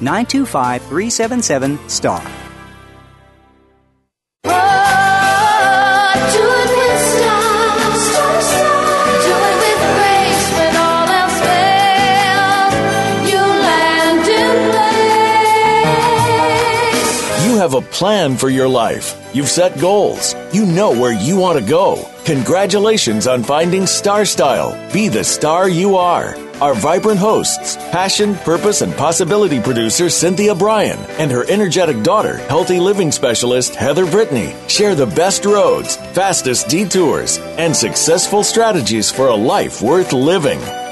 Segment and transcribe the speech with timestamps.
[0.00, 2.22] 925 377 STAR.
[17.42, 19.30] You have a plan for your life.
[19.34, 20.34] You've set goals.
[20.52, 21.96] You know where you want to go.
[22.26, 24.74] Congratulations on finding Star Style.
[24.92, 26.34] Be the star you are.
[26.60, 32.80] Our vibrant hosts, passion, purpose, and possibility producer Cynthia Bryan and her energetic daughter, healthy
[32.80, 39.34] living specialist Heather Brittany, share the best roads, fastest detours, and successful strategies for a
[39.36, 40.58] life worth living.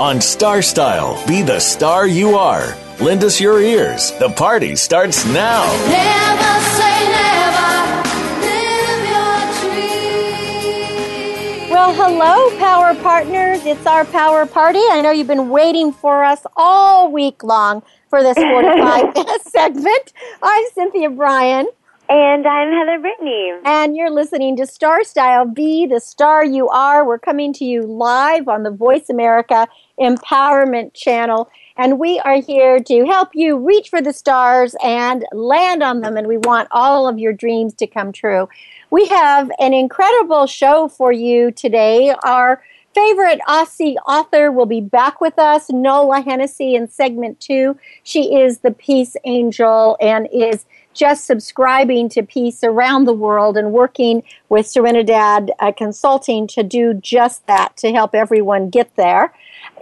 [0.00, 2.74] On Star Style, be the star you are.
[3.02, 4.12] Lend us your ears.
[4.12, 5.66] The party starts now.
[5.90, 8.00] Never say never.
[8.40, 11.68] Live your dream.
[11.70, 13.60] Well, hello, Power Partners.
[13.66, 14.80] It's our Power Party.
[14.90, 19.12] I know you've been waiting for us all week long for this 45
[19.48, 20.14] segment.
[20.42, 21.66] I'm Cynthia Bryan,
[22.12, 23.52] And I'm Heather Brittany.
[23.64, 27.06] and you're listening to Star Style Be the Star You Are.
[27.06, 29.68] We're coming to you live on the Voice America
[30.00, 31.48] Empowerment Channel.
[31.76, 36.16] And we are here to help you reach for the stars and land on them.
[36.16, 38.48] And we want all of your dreams to come true.
[38.90, 42.12] We have an incredible show for you today.
[42.24, 42.60] Our
[42.92, 47.78] favorite Aussie author will be back with us, Nola Hennessy, in segment two.
[48.02, 50.66] She is the Peace Angel and is
[51.00, 56.92] just subscribing to peace around the world and working with Serenidad uh, Consulting to do
[56.92, 59.32] just that, to help everyone get there.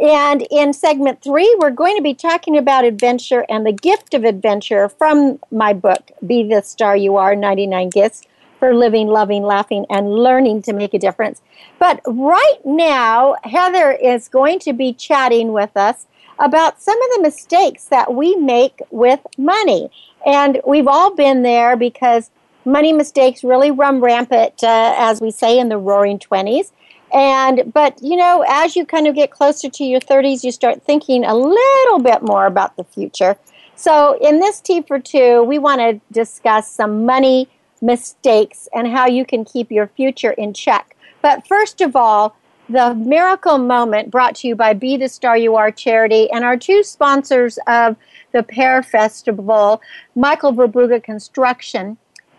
[0.00, 4.22] And in segment three, we're going to be talking about adventure and the gift of
[4.22, 8.22] adventure from my book, Be the Star You Are 99 Gifts
[8.60, 11.42] for Living, Loving, Laughing, and Learning to Make a Difference.
[11.80, 16.06] But right now, Heather is going to be chatting with us
[16.38, 19.90] about some of the mistakes that we make with money.
[20.26, 22.30] And we've all been there because
[22.64, 26.72] money mistakes really run rampant, uh, as we say, in the roaring 20s.
[27.12, 30.82] And, but, you know, as you kind of get closer to your 30s, you start
[30.82, 33.38] thinking a little bit more about the future.
[33.76, 37.48] So, in this Tea for Two, we want to discuss some money
[37.80, 40.96] mistakes and how you can keep your future in check.
[41.22, 42.36] But first of all,
[42.68, 46.56] the miracle moment brought to you by Be the Star You Are charity and our
[46.56, 47.96] two sponsors of
[48.32, 49.80] the Pear Festival,
[50.14, 51.98] Michael Verbrugge Construction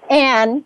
[0.10, 0.64] and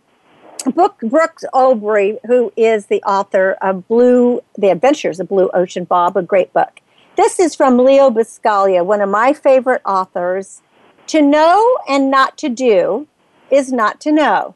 [0.76, 6.16] Book Brooks Aubrey, who is the author of Blue, The Adventures of Blue Ocean Bob,
[6.16, 6.80] a great book.
[7.16, 10.62] This is from Leo Buscaglia, one of my favorite authors.
[11.08, 13.08] To know and not to do
[13.52, 14.56] is not to know.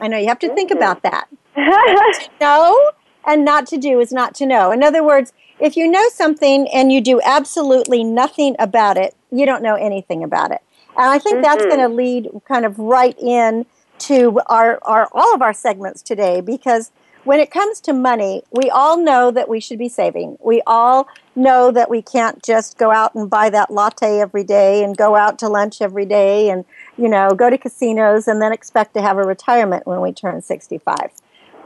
[0.00, 0.78] I know you have to think mm-hmm.
[0.78, 1.28] about that.
[1.54, 2.90] to know
[3.24, 4.70] and not to do is not to know.
[4.70, 9.46] In other words, if you know something and you do absolutely nothing about it, you
[9.46, 10.60] don't know anything about it.
[10.96, 13.66] And I think that's going to lead kind of right in
[13.98, 16.90] to our, our all of our segments today because
[17.24, 20.38] when it comes to money, we all know that we should be saving.
[20.40, 24.84] We all know that we can't just go out and buy that latte every day
[24.84, 26.64] and go out to lunch every day and,
[26.96, 30.40] you know, go to casinos and then expect to have a retirement when we turn
[30.40, 31.10] 65.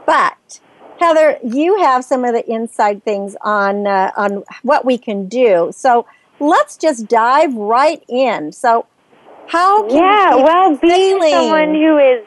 [0.07, 0.59] But
[0.99, 5.71] Heather, you have some of the inside things on uh, on what we can do.
[5.75, 6.05] So
[6.41, 8.51] let's just dive right in.
[8.51, 8.87] So
[9.47, 11.31] how can Yeah, we well, being sailing?
[11.31, 12.25] someone who is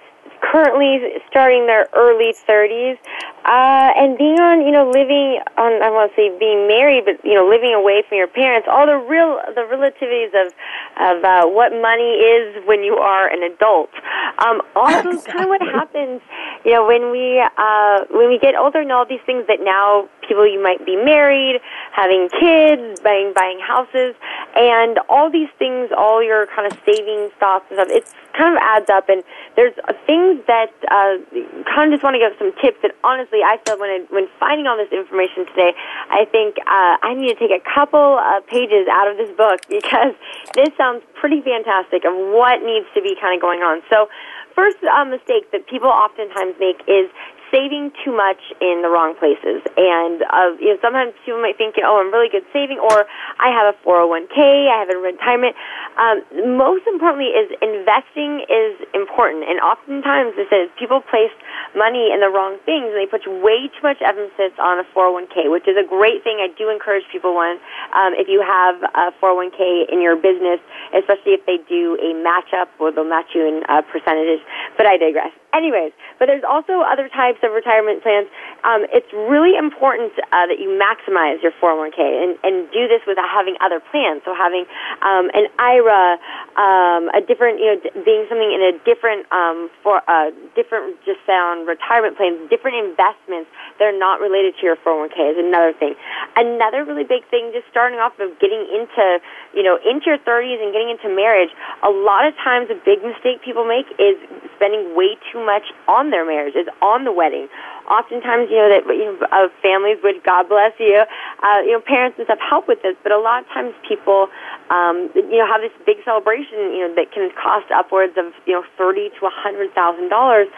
[0.53, 2.99] currently starting their early 30s,
[3.45, 7.17] uh, and being on, you know, living on, I want to say being married, but,
[7.25, 10.53] you know, living away from your parents, all the real, the relativities of,
[11.01, 13.91] of, uh, what money is when you are an adult.
[14.39, 16.21] Um, also kind of what happens,
[16.65, 20.09] you know, when we, uh, when we get older and all these things that now
[20.27, 21.61] people you might be married,
[21.93, 24.15] having kids, buying buying houses,
[24.57, 27.89] and all these things, all your kind of savings thoughts and stuff.
[27.91, 28.05] It
[28.37, 29.23] kind of adds up, and
[29.57, 29.75] there's
[30.07, 31.23] things that uh,
[31.65, 34.27] kind of just want to give some tips that honestly I feel when I, when
[34.39, 35.73] finding all this information today,
[36.11, 39.61] I think uh, I need to take a couple of pages out of this book
[39.69, 40.15] because
[40.55, 43.83] this sounds pretty fantastic of what needs to be kind of going on.
[43.91, 44.09] So
[44.55, 47.11] first uh, mistake that people oftentimes make is
[47.51, 49.63] saving too much in the wrong places.
[49.77, 53.07] And uh, you know, sometimes people might think, oh, I'm really good saving, or
[53.41, 55.57] I have a 401k, I have a retirement.
[55.97, 59.45] Um, most importantly, is investing is important.
[59.49, 61.35] And oftentimes, this is people place
[61.77, 65.51] money in the wrong things, and they put way too much emphasis on a 401k,
[65.51, 66.41] which is a great thing.
[66.41, 67.59] I do encourage people one
[67.95, 70.61] um, if you have a 401k in your business,
[70.97, 74.41] especially if they do a match up, or they'll match you in uh, percentages.
[74.77, 75.33] But I digress.
[75.55, 78.27] Anyways, but there's also other types of retirement plans.
[78.67, 83.31] Um, it's really important uh, that you maximize your 401k and, and do this without
[83.31, 84.27] having other plans.
[84.27, 84.67] So having
[84.99, 86.19] um, an IRA,
[86.59, 91.23] um, a different, you know, being something in a different, um, for uh, different, just
[91.23, 93.47] sound retirement plans, different investments
[93.79, 95.95] that are not related to your 401k is another thing.
[96.35, 99.23] Another really big thing, just starting off of getting into,
[99.55, 101.55] you know, into your 30s and getting into marriage.
[101.87, 104.19] A lot of times, a big mistake people make is
[104.59, 107.49] spending way too much on their marriage, is on the wedding.
[107.85, 111.05] Oftentimes, you know that you know, uh, families would God bless you,
[111.45, 114.33] uh, you know parents and stuff help with this, but a lot of times people,
[114.71, 118.57] um, you know, have this big celebration, you know, that can cost upwards of you
[118.57, 120.49] know thirty to a hundred thousand dollars,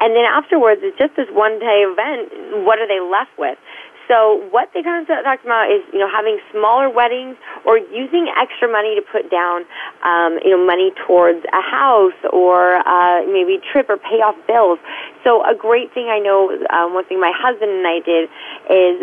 [0.00, 2.28] and then afterwards it's just this one day event.
[2.68, 3.56] What are they left with?
[4.08, 8.28] So what they kind of talked about is, you know, having smaller weddings or using
[8.36, 9.64] extra money to put down,
[10.04, 14.78] um, you know, money towards a house or uh, maybe trip or pay off bills.
[15.24, 18.28] So a great thing I know, um, one thing my husband and I did
[18.68, 18.94] is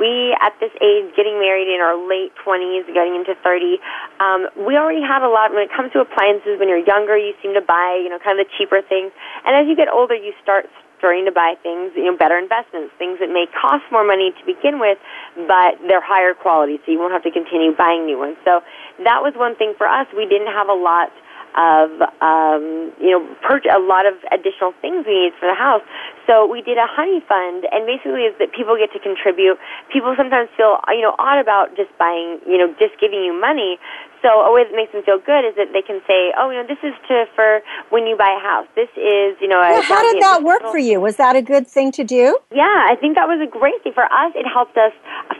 [0.00, 3.76] we, at this age, getting married in our late 20s, getting into 30,
[4.24, 7.36] um, we already had a lot, when it comes to appliances, when you're younger, you
[7.44, 9.12] seem to buy, you know, kind of the cheaper things.
[9.44, 10.64] And as you get older, you start
[11.00, 14.42] starting to buy things, you know, better investments, things that may cost more money to
[14.46, 15.00] begin with,
[15.48, 18.36] but they're higher quality, so you won't have to continue buying new ones.
[18.44, 18.60] So
[19.02, 20.06] that was one thing for us.
[20.14, 21.10] We didn't have a lot
[21.56, 21.90] of
[22.22, 25.82] um, you know purch- a lot of additional things we need for the house.
[26.26, 29.58] So we did a honey fund, and basically is that people get to contribute.
[29.90, 33.78] People sometimes feel you know odd about just buying you know just giving you money.
[34.22, 36.60] So a way that makes them feel good is that they can say, oh, you
[36.60, 38.68] know, this is to for when you buy a house.
[38.76, 39.60] This is you know.
[39.60, 41.00] Well, how did that work for you?
[41.00, 42.36] Was that a good thing to do?
[42.52, 44.32] Yeah, I think that was a great thing for us.
[44.36, 44.92] It helped us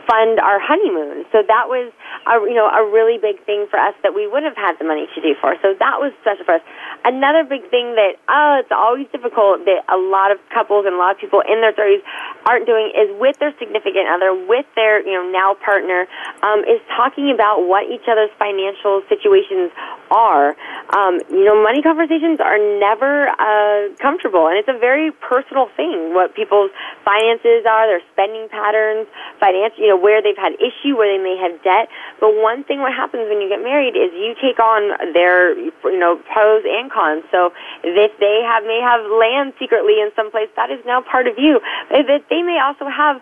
[0.09, 1.29] fund our honeymoon.
[1.29, 1.93] So that was
[2.25, 4.85] a you know a really big thing for us that we wouldn't have had the
[4.85, 5.53] money to do for.
[5.61, 6.65] So that was special for us.
[7.05, 10.99] Another big thing that oh, it's always difficult that a lot of couples and a
[10.99, 12.01] lot of people in their 30s
[12.49, 16.09] aren't doing is with their significant other, with their you know now partner,
[16.41, 18.70] um, is talking about what each other's financial
[19.09, 19.71] situations
[20.11, 20.55] are.
[20.91, 26.13] Um, you know, money conversations are never uh, comfortable, and it's a very personal thing.
[26.13, 26.71] What people's
[27.05, 29.07] finances are, their spending patterns,
[29.39, 31.87] financial, you know, where they've had issue, where they may have debt.
[32.19, 35.99] But one thing, what happens when you get married is you take on their, you
[35.99, 37.23] know, pros and cons.
[37.31, 37.53] So
[37.83, 41.39] if they have may have land secretly in some place, that is now part of
[41.39, 41.59] you.
[41.89, 43.21] That they may also have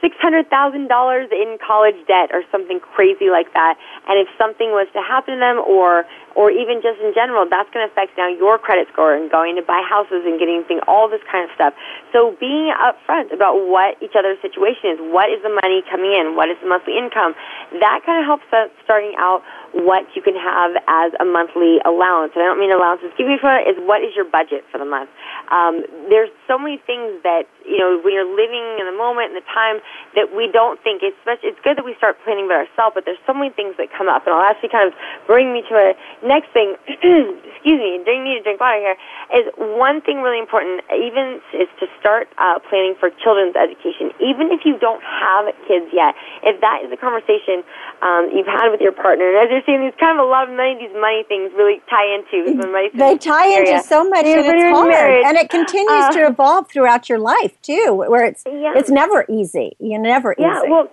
[0.00, 3.76] six hundred thousand dollars in college debt or something crazy like that.
[4.08, 6.04] And if something was to happen to them, or
[6.40, 9.60] or even just in general, that's going to affect now your credit score and going
[9.60, 11.76] to buy houses and getting things, all this kind of stuff.
[12.16, 16.40] So being upfront about what each other's situation is, what is the money coming in,
[16.40, 17.36] what is the monthly income,
[17.76, 19.44] that kind of helps us starting out
[19.76, 22.32] what you can have as a monthly allowance.
[22.34, 24.88] And I don't mean allowance is giving for is what is your budget for the
[24.88, 25.12] month.
[25.52, 29.38] Um, there's so many things that, you know, when you're living in the moment and
[29.38, 29.78] the time
[30.16, 33.20] that we don't think, it's, it's good that we start planning by ourselves, but there's
[33.28, 34.26] so many things that come up.
[34.26, 34.96] And I'll actually kind of
[35.28, 35.90] bring me to a
[36.30, 38.96] next thing, excuse me, didn't need to drink water here,
[39.34, 44.14] is one thing really important, even is to start uh, planning for children's education.
[44.22, 46.14] Even if you don't have kids yet,
[46.46, 47.66] if that is a conversation
[48.06, 50.48] um, you've had with your partner, and as you're seeing, these kind of a lot
[50.48, 52.54] of money, these money things really tie into.
[52.94, 53.76] They tie area.
[53.76, 55.24] into so much, and it's hard, marriage.
[55.26, 58.72] and it continues Uh, to evolve throughout your life too, where it's Yeah.
[58.76, 59.76] it's never easy.
[59.80, 60.70] You never Yeah, easy.
[60.70, 60.88] well,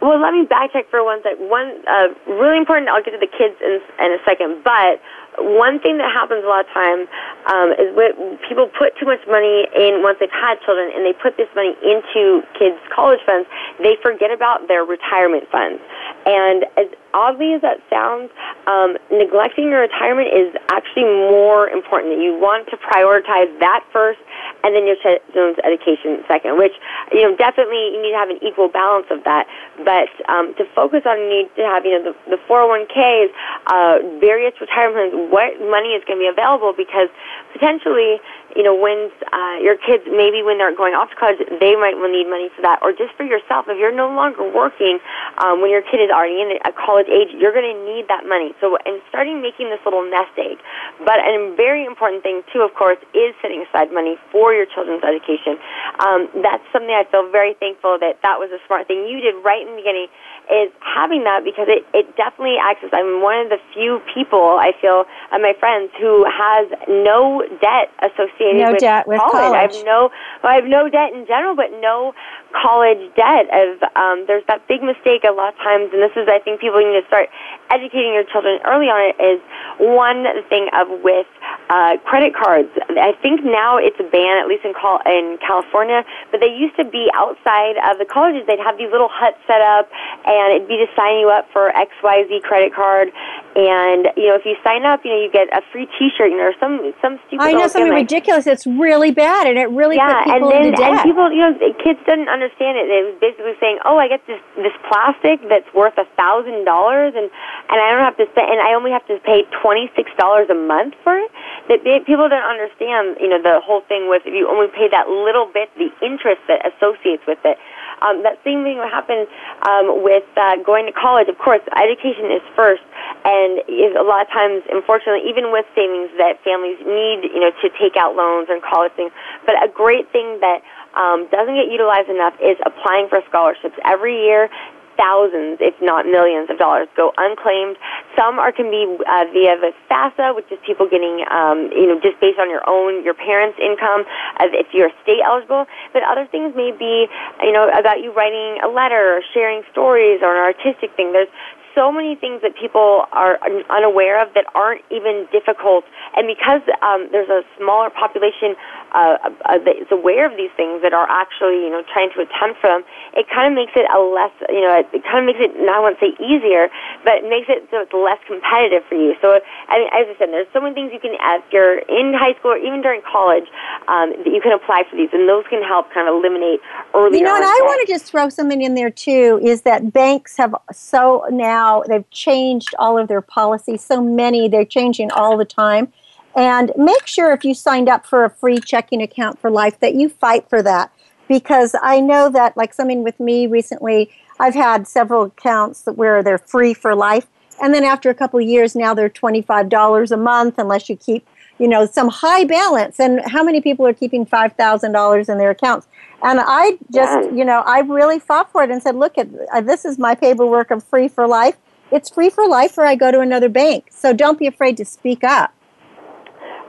[0.00, 1.38] well, let me backtrack for one sec.
[1.38, 2.88] One uh, really important.
[2.88, 5.00] I'll get to the kids in, in a second, but
[5.38, 7.08] one thing that happens a lot of time
[7.48, 11.12] um, is when people put too much money in once they've had children, and they
[11.12, 13.48] put this money into kids' college funds.
[13.80, 15.80] They forget about their retirement funds,
[16.26, 18.32] and as oddly as that sounds,
[18.66, 22.20] um, neglecting your retirement is actually more important.
[22.20, 24.20] You want to prioritize that first,
[24.64, 26.56] and then your children's education second.
[26.56, 26.76] Which
[27.12, 29.48] you know definitely you need to have an equal balance of that.
[29.80, 33.32] But um, to focus on, you need to have you know the, the 401ks,
[33.66, 35.21] uh, various retirement plans.
[35.30, 37.08] What money is going to be available because
[37.52, 38.18] potentially
[38.56, 41.96] you know, when uh, your kids, maybe when they're going off to college, they might
[41.96, 43.64] need money for that, or just for yourself.
[43.68, 45.00] If you're no longer working,
[45.40, 48.28] um, when your kid is already in a college age, you're going to need that
[48.28, 48.52] money.
[48.60, 50.60] So, and starting making this little nest egg.
[51.00, 55.04] But a very important thing too, of course, is setting aside money for your children's
[55.04, 55.56] education.
[56.04, 59.40] Um, that's something I feel very thankful that that was a smart thing you did
[59.40, 60.12] right in the beginning
[60.50, 64.58] is having that because it, it definitely acts as I'm one of the few people
[64.58, 69.32] I feel of my friends who has no debt associated no with debt with college.
[69.32, 69.54] college.
[69.54, 70.10] I have no
[70.42, 72.12] well, I have no debt in general, but no
[72.50, 73.46] college debt.
[73.54, 76.60] Of um, there's that big mistake a lot of times, and this is I think
[76.60, 77.30] people need to start
[77.70, 79.14] educating your children early on.
[79.14, 79.40] It is
[79.78, 81.30] one thing of with
[81.70, 82.68] uh, credit cards.
[82.90, 86.76] I think now it's a ban, at least in Cal- in California, but they used
[86.76, 88.44] to be outside of the colleges.
[88.46, 89.88] They'd have these little huts set up
[90.24, 93.08] and it'd be to sign you up for XYZ credit card.
[93.54, 96.38] And, you know, if you sign up, you know, you get a free t-shirt, you
[96.40, 98.08] know, or some, some stupid I know something gimmick.
[98.08, 98.46] ridiculous.
[98.46, 101.44] It's really bad, and it really Yeah, put and people then into and people, you
[101.44, 101.52] know,
[101.84, 102.88] kids didn't understand it.
[102.88, 107.12] It was basically saying, "Oh, I get this this plastic that's worth a thousand dollars,
[107.12, 107.28] and
[107.68, 110.48] and I don't have to spend, and I only have to pay twenty six dollars
[110.48, 111.30] a month for it."
[111.68, 114.88] That they, people don't understand, you know, the whole thing with if you only pay
[114.88, 117.58] that little bit, the interest that associates with it.
[118.02, 119.30] Um, that same thing will happen
[119.62, 121.28] um, with uh, going to college.
[121.28, 122.82] Of course, education is first,
[123.24, 127.54] and is a lot of times, unfortunately, even with savings that families need, you know,
[127.62, 129.12] to take out loans and college things.
[129.46, 130.66] But a great thing that
[130.98, 134.50] um, doesn't get utilized enough is applying for scholarships every year.
[134.96, 137.76] Thousands, if not millions, of dollars go unclaimed.
[138.16, 141.98] Some are can be uh, via the FAFSA, which is people getting, um, you know,
[142.00, 144.04] just based on your own, your parents' income,
[144.38, 145.66] uh, if you're state eligible.
[145.92, 147.08] But other things may be,
[147.42, 151.12] you know, about you writing a letter or sharing stories or an artistic thing.
[151.12, 151.32] There's
[151.74, 153.38] so many things that people are
[153.70, 155.84] unaware of that aren't even difficult.
[156.14, 158.56] And because um, there's a smaller population
[158.92, 159.16] uh,
[159.48, 162.68] uh, is aware of these things that are actually, you know, trying to attempt for
[162.68, 162.84] them,
[163.16, 165.52] it kind of makes it a less, you know, it, it kind of makes it,
[165.56, 166.68] I won't say easier,
[167.04, 169.16] but it makes it so it's less competitive for you.
[169.24, 172.12] So, I mean, as I said, there's so many things you can, if you're in
[172.12, 173.48] high school or even during college,
[173.88, 176.60] um, that you can apply for these, and those can help kind of eliminate
[176.94, 179.92] early You know, and I want to just throw something in there too is that
[179.92, 183.82] banks have so now they've changed all of their policies.
[183.82, 185.92] So many, they're changing all the time.
[186.34, 189.94] And make sure if you signed up for a free checking account for life that
[189.94, 190.92] you fight for that.
[191.28, 196.22] Because I know that, like something with me recently, I've had several accounts that where
[196.22, 197.26] they're free for life.
[197.62, 201.26] And then after a couple of years, now they're $25 a month unless you keep,
[201.58, 202.98] you know, some high balance.
[202.98, 205.86] And how many people are keeping $5,000 in their accounts?
[206.22, 209.60] And I just, you know, I really fought for it and said, look, at uh,
[209.60, 211.56] this is my paperwork of free for life.
[211.90, 213.88] It's free for life, or I go to another bank.
[213.90, 215.52] So don't be afraid to speak up.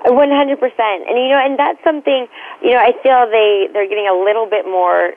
[0.05, 2.27] One hundred percent, and you know, and that's something
[2.61, 2.79] you know.
[2.79, 5.13] I feel they they're getting a little bit more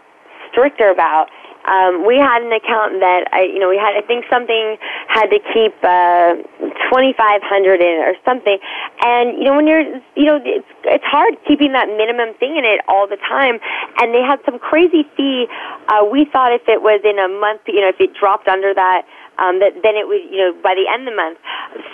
[0.53, 1.27] stricter about.
[1.67, 4.79] Um, we had an account that I, you know, we had I think something
[5.11, 6.39] had to keep uh,
[6.87, 8.59] twenty five hundred in or something,
[9.03, 9.83] and you know when you're,
[10.15, 13.59] you know, it's it's hard keeping that minimum thing in it all the time,
[13.99, 15.51] and they had some crazy fee.
[15.89, 18.73] Uh, we thought if it was in a month, you know, if it dropped under
[18.73, 19.03] that
[19.39, 21.39] um, that then it would, you know, by the end of the month.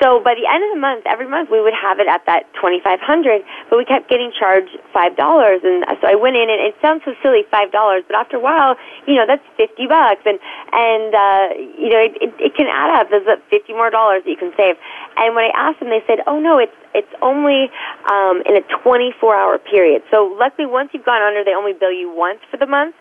[0.01, 2.47] So by the end of the month, every month we would have it at that
[2.55, 6.49] twenty five hundred, but we kept getting charged five dollars, and so I went in,
[6.49, 9.87] and it sounds so silly, five dollars, but after a while, you know, that's fifty
[9.87, 10.39] bucks, and
[10.73, 11.47] and uh,
[11.79, 13.11] you know, it, it, it can add up.
[13.11, 14.77] There's uh, fifty more dollars that you can save.
[15.17, 17.73] And when I asked them, they said, oh no, it's it's only
[18.11, 20.03] um, in a 24 hour period.
[20.11, 22.95] So luckily, once you've gone under, they only bill you once for the month,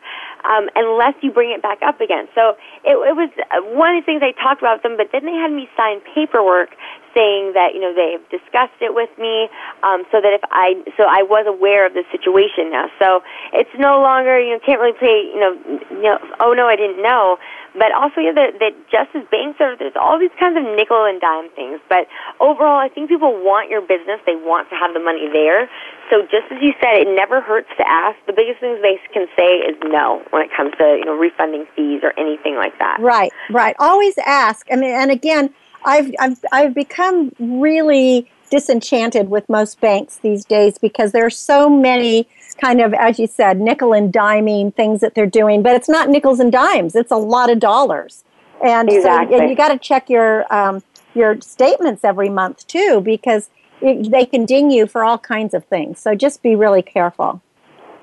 [0.43, 2.27] um, unless you bring it back up again.
[2.36, 5.25] So it, it was uh, one of the things I talked about them, but then
[5.25, 6.75] they had me sign paperwork
[7.13, 9.50] saying that you know they've discussed it with me,
[9.83, 12.88] um, so that if I so I was aware of the situation now.
[13.00, 13.21] So
[13.53, 15.53] it's no longer you know can't really play you know
[15.91, 17.38] you know oh no I didn't know,
[17.73, 21.05] but also yeah, that that just as banks are there's all these kinds of nickel
[21.05, 21.79] and dime things.
[21.87, 22.07] But
[22.39, 24.19] overall, I think people want your business.
[24.25, 25.69] They want to have the money there.
[26.09, 28.17] So just as you said, it never hurts to ask.
[28.27, 31.65] The biggest things they can say is no when it comes to you know refunding
[31.75, 32.99] fees or anything like that.
[32.99, 33.75] Right, right.
[33.79, 34.67] Always ask.
[34.71, 35.53] I mean, and again,
[35.85, 41.69] I've I've I've become really disenchanted with most banks these days because there are so
[41.69, 42.27] many
[42.61, 45.63] kind of, as you said, nickel and diming things that they're doing.
[45.63, 48.23] But it's not nickels and dimes; it's a lot of dollars.
[48.63, 49.37] And Exactly.
[49.37, 50.83] so and you got to check your um,
[51.15, 53.49] your statements every month too, because
[53.81, 55.99] it, they can ding you for all kinds of things.
[55.99, 57.41] So just be really careful.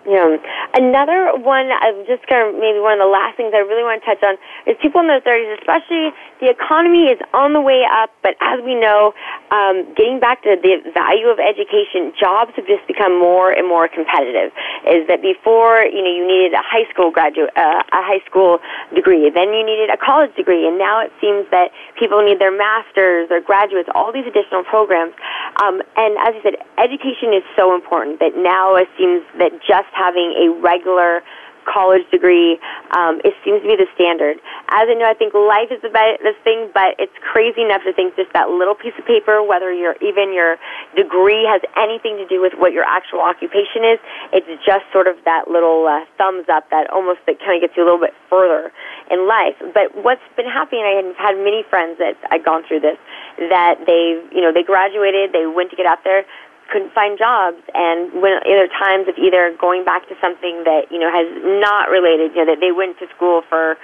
[0.09, 0.41] Yeah.
[0.73, 4.01] Another one, I'm just going to, maybe one of the last things I really want
[4.01, 7.85] to touch on is people in their 30s, especially the economy is on the way
[7.85, 9.13] up, but as we know,
[9.53, 13.85] um, getting back to the value of education, jobs have just become more and more
[13.85, 14.49] competitive.
[14.89, 18.65] Is that before, you know, you needed a high school graduate, uh, a high school
[18.97, 21.69] degree, then you needed a college degree, and now it seems that
[22.01, 25.13] people need their masters, their graduates, all these additional programs.
[25.61, 29.91] Um, and as you said, education is so important that now it seems that just
[29.99, 31.23] having a regular
[31.69, 32.57] college degree
[32.97, 34.41] um, it seems to be the standard.
[34.73, 37.93] As I know, I think life is the best thing, but it's crazy enough to
[37.93, 40.57] think just that little piece of paper, whether your even your
[40.97, 43.99] degree has anything to do with what your actual occupation is,
[44.33, 47.77] it's just sort of that little uh, thumbs up that almost that kind of gets
[47.77, 48.73] you a little bit further
[49.13, 49.61] in life.
[49.61, 52.97] But what's been happening, I have had many friends that I've gone through this,
[53.53, 56.25] that they've you know they graduated, they went to get out there
[56.69, 60.99] couldn't find jobs and when either times of either going back to something that you
[61.01, 61.27] know has
[61.61, 63.77] not related you know that they went to school for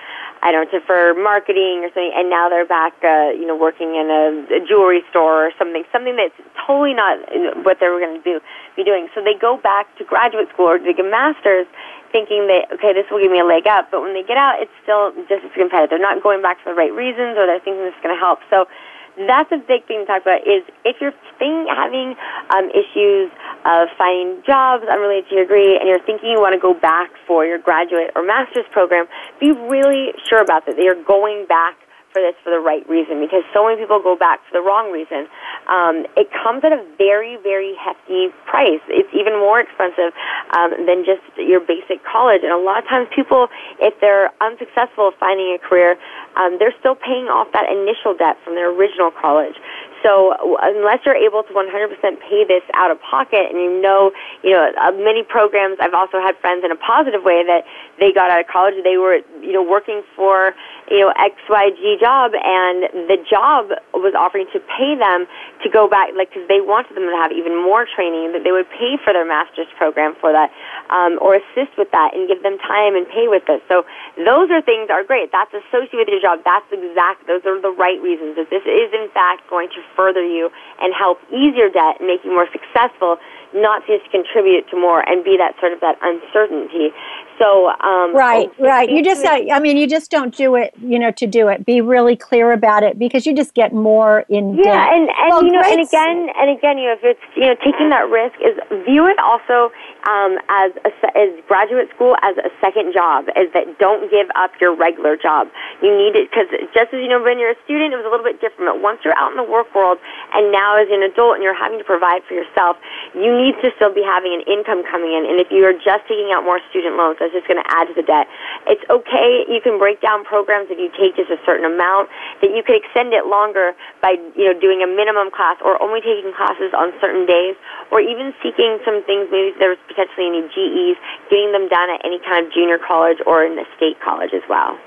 [0.44, 3.96] I don't know for marketing or something and now they're back uh, you know working
[3.96, 4.24] in a,
[4.56, 6.36] a jewelry store or something something that's
[6.66, 7.18] totally not
[7.64, 8.40] what they were going to do
[8.76, 9.08] be doing.
[9.14, 11.66] So they go back to graduate school or to get a master's
[12.12, 14.60] thinking that okay this will give me a leg up but when they get out
[14.60, 15.90] it's still just as competitive.
[15.90, 18.20] They're not going back for the right reasons or they're thinking this is going to
[18.20, 18.38] help.
[18.52, 18.68] So
[19.16, 22.18] that's a big thing to talk about is if you're thinking, having
[22.50, 23.30] um, issues
[23.64, 27.10] of finding jobs unrelated to your degree and you're thinking you want to go back
[27.26, 29.06] for your graduate or master's program,
[29.38, 30.76] be really sure about that.
[30.76, 31.78] That you're going back
[32.14, 34.94] for this for the right reason because so many people go back for the wrong
[34.94, 35.26] reason.
[35.66, 38.80] Um, it comes at a very, very hefty price.
[38.86, 40.14] It's even more expensive
[40.54, 42.46] um, than just your basic college.
[42.46, 43.50] And a lot of times people,
[43.82, 45.98] if they're unsuccessful finding a career,
[46.38, 49.58] um, they're still paying off that initial debt from their original college.
[50.04, 54.12] So unless you're able to 100% pay this out of pocket, and you know,
[54.44, 55.78] you know, uh, many programs.
[55.80, 57.64] I've also had friends in a positive way that
[57.98, 58.74] they got out of college.
[58.84, 60.52] They were, you know, working for,
[60.90, 65.26] you know, X Y G job, and the job was offering to pay them
[65.62, 68.32] to go back, like, because they wanted them to have even more training.
[68.32, 70.52] That they would pay for their master's program for that,
[70.90, 73.62] um, or assist with that, and give them time and pay with it.
[73.68, 73.86] So
[74.16, 75.32] those are things are great.
[75.32, 76.44] That's associated with your job.
[76.44, 77.26] That's exact.
[77.26, 78.36] Those are the right reasons.
[78.36, 82.06] That this is in fact going to further you and help ease your debt and
[82.06, 83.18] make you more successful,
[83.54, 86.90] not just contribute to more and be that sort of that uncertainty.
[87.38, 88.88] So, um, Right, right.
[88.88, 91.64] You just, basically- I mean, you just don't do it, you know, to do it.
[91.66, 94.54] Be really clear about it because you just get more in.
[94.54, 97.46] Yeah, and, and Well, you know, and again, and again, you know, if it's you
[97.46, 99.72] know taking that risk is view it also
[100.04, 103.28] um, as a, as graduate school as a second job.
[103.36, 105.48] Is that don't give up your regular job.
[105.80, 108.12] You need it because just as you know, when you're a student, it was a
[108.12, 108.68] little bit different.
[108.68, 109.98] But once you're out in the work world,
[110.32, 112.76] and now as an adult, and you're having to provide for yourself,
[113.16, 115.24] you need to still be having an income coming in.
[115.24, 117.88] And if you are just taking out more student loans, that's just going to add
[117.88, 118.28] to the debt.
[118.68, 119.48] It's okay.
[119.48, 122.12] You can break down programs if you take just a certain amount.
[122.44, 123.72] That you could extend it longer
[124.04, 127.56] by you know doing a minimum class or only taking classes on certain days,
[127.88, 129.32] or even seeking some things.
[129.32, 130.98] Maybe there's potentially any GEs,
[131.30, 134.42] getting them done at any kind of junior college or in the state college as
[134.48, 134.78] well.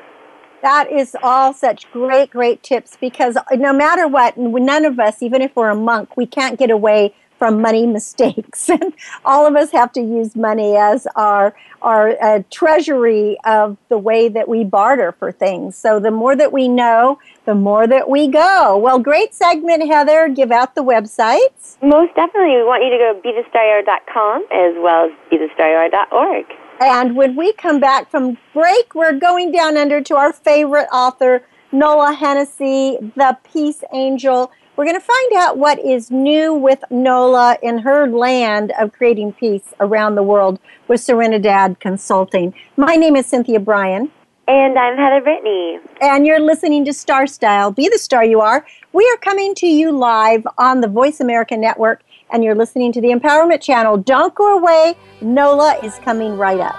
[0.62, 5.42] That is all such great, great tips because no matter what, none of us, even
[5.42, 8.70] if we're a monk, we can't get away from money mistakes.
[8.78, 8.94] And
[9.26, 14.30] all of us have to use money as our our uh, treasury of the way
[14.30, 15.76] that we barter for things.
[15.76, 18.78] So the more that we know, the more that we go.
[18.78, 20.28] Well, great segment, Heather.
[20.30, 21.78] Give out the websites.
[21.82, 26.46] Most definitely, we want you to go to BeTheStarYouAre.com as well as BeTheStarYouAre.org.
[26.80, 31.44] And when we come back from break, we're going down under to our favorite author,
[31.72, 34.52] Nola Hennessy, the Peace Angel.
[34.78, 39.34] We're going to find out what is new with Nola in her land of creating
[39.34, 42.54] peace around the world with Serenidad Consulting.
[42.76, 44.12] My name is Cynthia Bryan,
[44.48, 45.80] And I'm Heather Brittany.
[46.00, 47.72] and you're listening to Star Style.
[47.72, 48.68] Be the star you are.
[48.94, 53.02] We are coming to you live on the Voice America Network, and you're listening to
[53.02, 53.98] the Empowerment Channel.
[53.98, 54.94] Don't go away.
[55.22, 56.76] Nola is coming right up.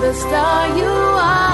[0.00, 1.53] The star you are.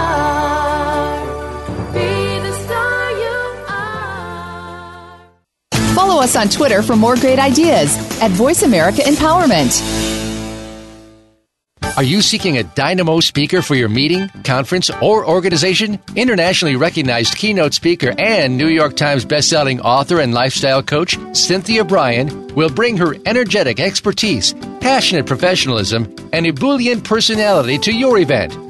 [6.11, 9.81] Follow us on Twitter for more great ideas at Voice America Empowerment.
[11.97, 16.01] Are you seeking a dynamo speaker for your meeting, conference, or organization?
[16.17, 22.49] Internationally recognized keynote speaker and New York Times bestselling author and lifestyle coach Cynthia Bryan
[22.57, 28.70] will bring her energetic expertise, passionate professionalism, and ebullient personality to your event.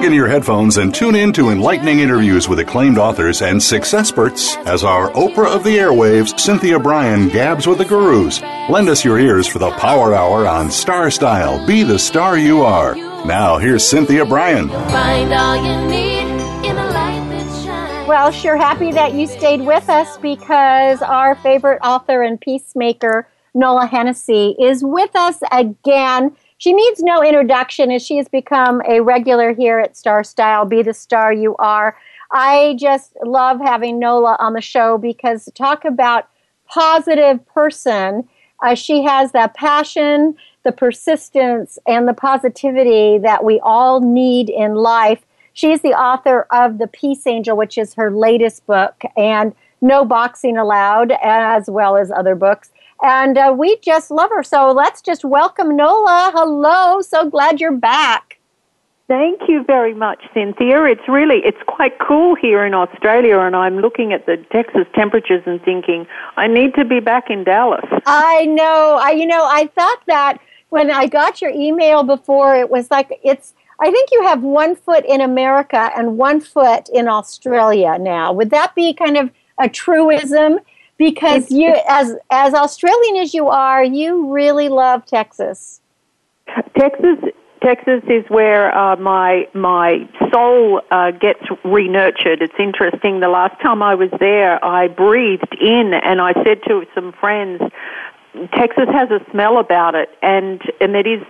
[0.00, 4.00] Plug in your headphones and tune in to enlightening interviews with acclaimed authors and success
[4.00, 8.40] experts as our Oprah of the airwaves, Cynthia Bryan, gabs with the gurus.
[8.70, 11.66] Lend us your ears for the Power Hour on Star Style.
[11.66, 12.94] Be the star you are.
[13.26, 14.70] Now, here's Cynthia Bryan.
[14.70, 16.22] Find all you need
[16.66, 18.08] in a light that shines.
[18.08, 23.84] Well, sure happy that you stayed with us because our favorite author and peacemaker, Nola
[23.84, 26.34] Hennessy, is with us again.
[26.60, 30.66] She needs no introduction as she has become a regular here at Star Style.
[30.66, 31.96] Be the star you are.
[32.32, 36.28] I just love having Nola on the show because talk about
[36.68, 38.28] positive person.
[38.62, 44.74] Uh, she has that passion, the persistence, and the positivity that we all need in
[44.74, 45.24] life.
[45.54, 50.58] She's the author of The Peace Angel, which is her latest book, and No Boxing
[50.58, 52.70] Allowed, as well as other books.
[53.02, 54.42] And uh, we just love her.
[54.42, 56.32] So let's just welcome Nola.
[56.34, 57.00] Hello.
[57.00, 58.38] So glad you're back.
[59.10, 60.84] Thank you very much, Cynthia.
[60.84, 65.42] It's really it's quite cool here in Australia, and I'm looking at the Texas temperatures
[65.46, 67.84] and thinking I need to be back in Dallas.
[68.06, 69.00] I know.
[69.02, 73.18] I you know, I thought that when I got your email before it was like
[73.24, 78.32] it's I think you have one foot in America and one foot in Australia now.
[78.32, 80.60] Would that be kind of a truism?
[81.00, 85.80] Because you as as Australian as you are, you really love Texas.
[86.78, 87.16] Texas,
[87.62, 92.42] Texas is where uh, my my soul uh, gets re-nurtured.
[92.42, 93.20] It's interesting.
[93.20, 97.62] The last time I was there, I breathed in, and I said to some friends,
[98.52, 101.22] "Texas has a smell about it, and and it is."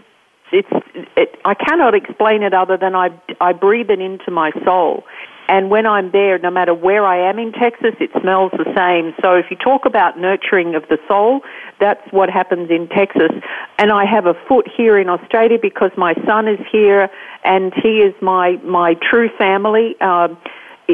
[0.50, 0.68] It's.
[1.16, 5.04] It, I cannot explain it other than I I breathe it into my soul,
[5.50, 9.12] and when I'm there, no matter where I am in Texas, it smells the same.
[9.20, 11.40] So if you talk about nurturing of the soul,
[11.80, 13.32] that's what happens in Texas.
[13.76, 17.10] And I have a foot here in Australia because my son is here,
[17.42, 20.00] and he is my my true family.
[20.00, 20.38] Um,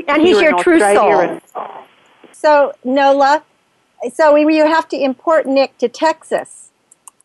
[0.08, 1.42] And he's your true Australia.
[1.52, 1.64] soul.
[2.32, 3.44] So Nola,
[4.14, 6.70] so you have to import Nick to Texas.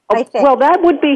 [0.09, 0.43] I think.
[0.43, 1.15] Well, that would be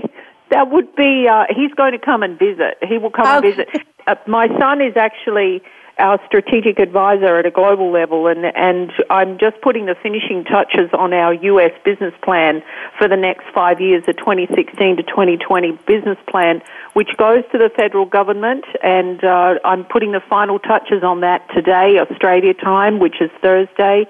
[0.51, 1.27] that would be.
[1.29, 2.77] Uh, he's going to come and visit.
[2.87, 3.67] He will come and visit.
[4.07, 5.63] Uh, my son is actually
[5.97, 10.89] our strategic advisor at a global level, and and I'm just putting the finishing touches
[10.93, 11.71] on our U.S.
[11.83, 12.61] business plan
[12.97, 16.61] for the next five years, the 2016 to 2020 business plan,
[16.93, 21.47] which goes to the federal government, and uh, I'm putting the final touches on that
[21.53, 24.05] today, Australia time, which is Thursday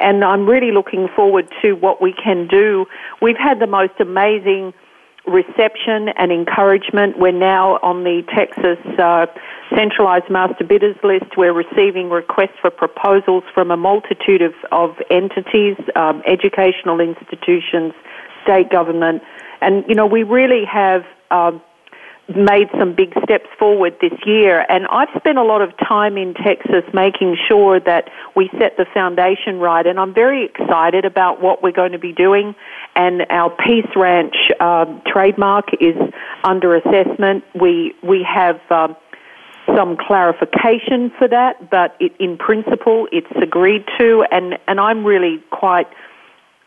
[0.00, 2.86] and I'm really looking forward to what we can do.
[3.20, 4.72] We've had the most amazing
[5.26, 7.18] reception and encouragement.
[7.18, 9.26] We're now on the Texas uh,
[9.74, 11.36] centralized master bidders list.
[11.36, 17.92] We're receiving requests for proposals from a multitude of, of entities, um, educational institutions,
[18.42, 19.22] state government,
[19.60, 21.02] and you know we really have.
[21.30, 21.62] Um,
[22.36, 26.34] made some big steps forward this year and I've spent a lot of time in
[26.34, 31.60] Texas making sure that we set the foundation right and I'm very excited about what
[31.60, 32.54] we're going to be doing
[33.00, 35.96] and our Peace Ranch um, trademark is
[36.44, 37.44] under assessment.
[37.58, 38.94] We we have um,
[39.74, 45.42] some clarification for that, but it, in principle it's agreed to and, and I'm really
[45.50, 45.86] quite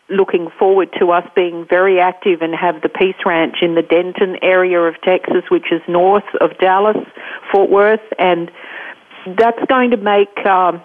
[0.10, 4.38] looking forward to us being very active and have the Peace Ranch in the Denton
[4.41, 6.98] area of Texas, which is north of Dallas,
[7.52, 8.52] Fort Worth, and
[9.38, 10.82] that's going to make um,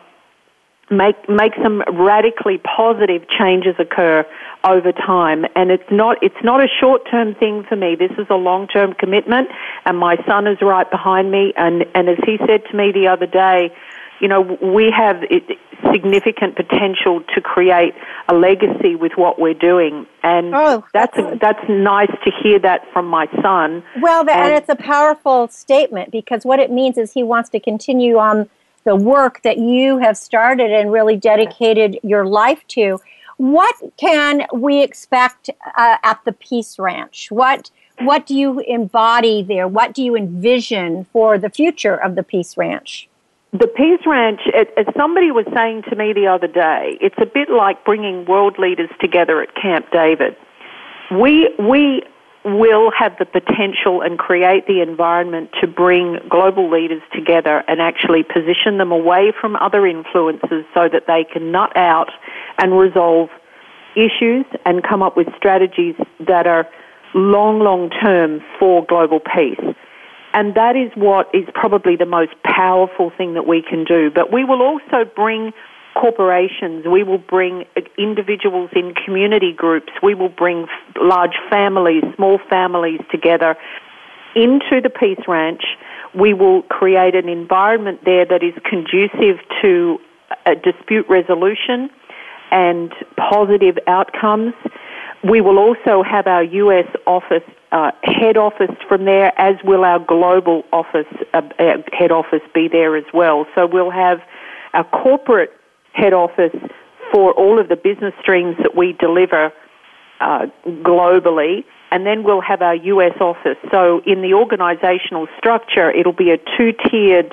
[0.91, 4.27] make make some radically positive changes occur
[4.65, 5.45] over time.
[5.55, 7.95] And it's not it's not a short term thing for me.
[7.95, 9.49] This is a long term commitment
[9.85, 11.53] and my son is right behind me.
[11.57, 13.71] And and as he said to me the other day
[14.21, 15.23] you know we have
[15.93, 17.95] significant potential to create
[18.29, 20.07] a legacy with what we're doing.
[20.23, 23.83] And oh, that's that's, that's nice to hear that from my son.
[24.01, 27.61] Well and, and it's a powerful statement because what it means is he wants to
[27.61, 28.49] continue on
[28.89, 32.99] the work that you have started and really dedicated your life to.
[33.37, 37.31] What can we expect uh, at the Peace Ranch?
[37.31, 37.71] What
[38.01, 39.69] what do you embody there?
[39.69, 43.11] What do you envision for the future of the Peace Ranch?
[43.53, 47.51] The Peace Ranch, as somebody was saying to me the other day, it's a bit
[47.51, 50.35] like bringing world leaders together at Camp David.
[51.11, 52.05] We we
[52.45, 58.23] will have the potential and create the environment to bring global leaders together and actually
[58.23, 62.11] position them away from other influences so that they can nut out
[62.59, 63.29] and resolve
[63.97, 66.69] issues and come up with strategies that are
[67.15, 69.75] long, long term for global peace.
[70.35, 74.11] And that is what is probably the most powerful thing that we can do.
[74.15, 75.53] But we will also bring
[75.99, 77.65] corporations, we will bring
[77.99, 80.67] individuals in community groups, we will bring
[81.01, 83.57] large families, small families together
[84.35, 85.63] into the Peace Ranch.
[86.15, 89.99] We will create an environment there that is conducive to
[90.47, 91.91] a dispute resolution
[92.51, 94.55] and positive outcomes.
[95.29, 99.99] We will also have our US office, uh, head office from there, as will our
[99.99, 101.43] global office, uh,
[101.93, 103.47] head office be there as well.
[103.55, 104.21] So we'll have
[104.75, 105.58] our corporate
[105.93, 106.55] head office
[107.13, 109.53] for all of the business streams that we deliver
[110.21, 113.57] uh, globally, and then we'll have our US office.
[113.71, 117.33] So in the organizational structure, it'll be a two-tiered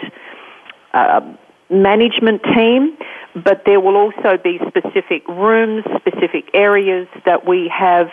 [0.94, 1.22] uh,
[1.70, 2.98] management team,
[3.34, 8.08] but there will also be specific rooms, specific areas that we have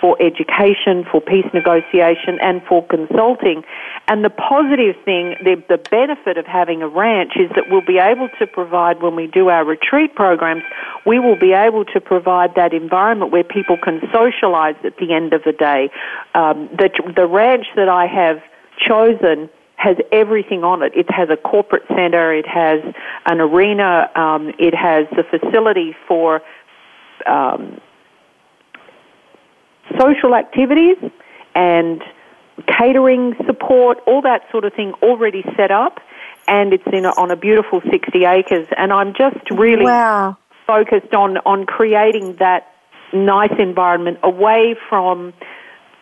[0.00, 3.62] for education, for peace negotiation, and for consulting.
[4.08, 7.98] And the positive thing, the, the benefit of having a ranch is that we'll be
[7.98, 10.62] able to provide, when we do our retreat programs,
[11.04, 15.32] we will be able to provide that environment where people can socialize at the end
[15.32, 15.90] of the day.
[16.34, 18.42] Um, the, the ranch that I have
[18.78, 20.92] chosen has everything on it.
[20.94, 22.80] It has a corporate center, it has
[23.26, 26.40] an arena, um, it has the facility for
[27.26, 27.80] um,
[29.98, 30.96] social activities
[31.54, 32.02] and
[32.66, 36.00] catering support, all that sort of thing already set up,
[36.48, 38.66] and it's in a, on a beautiful 60 acres.
[38.76, 40.36] And I'm just really wow.
[40.66, 42.72] focused on on creating that
[43.12, 45.32] nice environment away from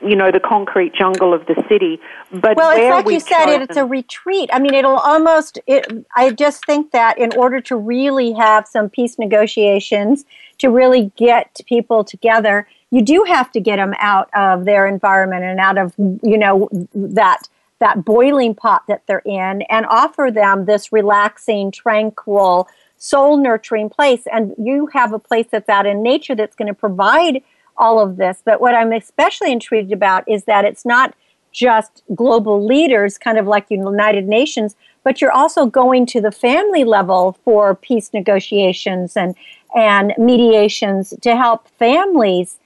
[0.05, 3.47] you know the concrete jungle of the city but well it's like we you said
[3.47, 7.61] chosen, it's a retreat i mean it'll almost it, i just think that in order
[7.61, 10.25] to really have some peace negotiations
[10.59, 15.43] to really get people together you do have to get them out of their environment
[15.43, 17.49] and out of you know that
[17.81, 24.23] that boiling pot that they're in and offer them this relaxing tranquil soul nurturing place.
[24.33, 27.43] And you have a place that's out in nature that's going to provide
[27.77, 28.41] all of this.
[28.45, 31.15] But what i'm especially intrigued about is that it's not
[31.51, 36.83] just global leaders kind of like united nations but you're also going to the family
[36.83, 39.37] level for peace negotiations and
[39.77, 42.59] and mediations to help families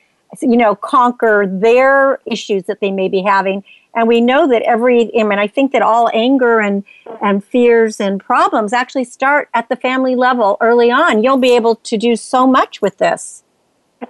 [0.42, 3.64] you know, conquer their issues that they may be having.
[3.94, 6.84] And we know that every, I mean, I think that all anger and,
[7.22, 11.22] and fears and problems actually start at the family level early on.
[11.22, 13.42] You'll be able to do so much with this.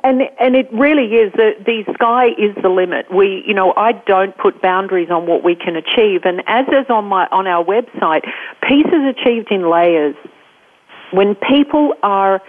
[0.05, 3.07] And and it really is the the sky is the limit.
[3.11, 6.91] We you know I don't put boundaries on what we can achieve, and as is
[6.91, 8.21] on my on our website,
[8.63, 10.15] peace is achieved in layers.
[11.11, 12.43] When people are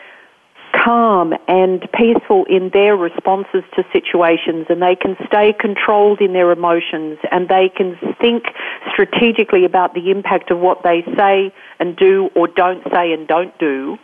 [0.73, 6.51] calm and peaceful in their responses to situations and they can stay controlled in their
[6.51, 8.45] emotions and they can think
[8.91, 13.57] strategically about the impact of what they say and do or don't say and don't
[13.59, 13.97] do,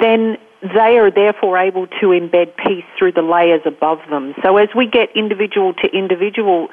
[0.00, 4.34] then they are therefore able to embed peace through the layers above them.
[4.42, 6.68] So as we get individual to individual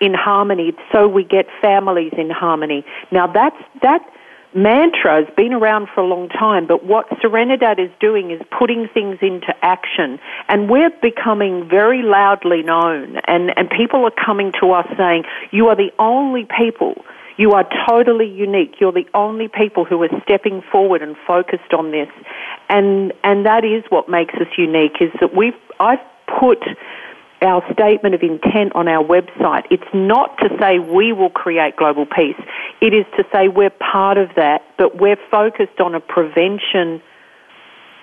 [0.00, 2.84] in harmony, so we get families in harmony.
[3.10, 4.02] Now that's, that
[4.54, 8.88] mantra has been around for a long time, but what Serenidad is doing is putting
[8.88, 10.18] things into action.
[10.48, 15.68] And we're becoming very loudly known, and, and people are coming to us saying, You
[15.68, 16.94] are the only people.
[17.36, 18.74] You are totally unique.
[18.80, 22.08] You're the only people who are stepping forward and focused on this.
[22.68, 26.00] And, and that is what makes us unique, is that we've, I've
[26.38, 26.58] put
[27.42, 29.64] our statement of intent on our website.
[29.70, 32.36] It's not to say we will create global peace.
[32.80, 37.02] It is to say we're part of that, but we're focused on a prevention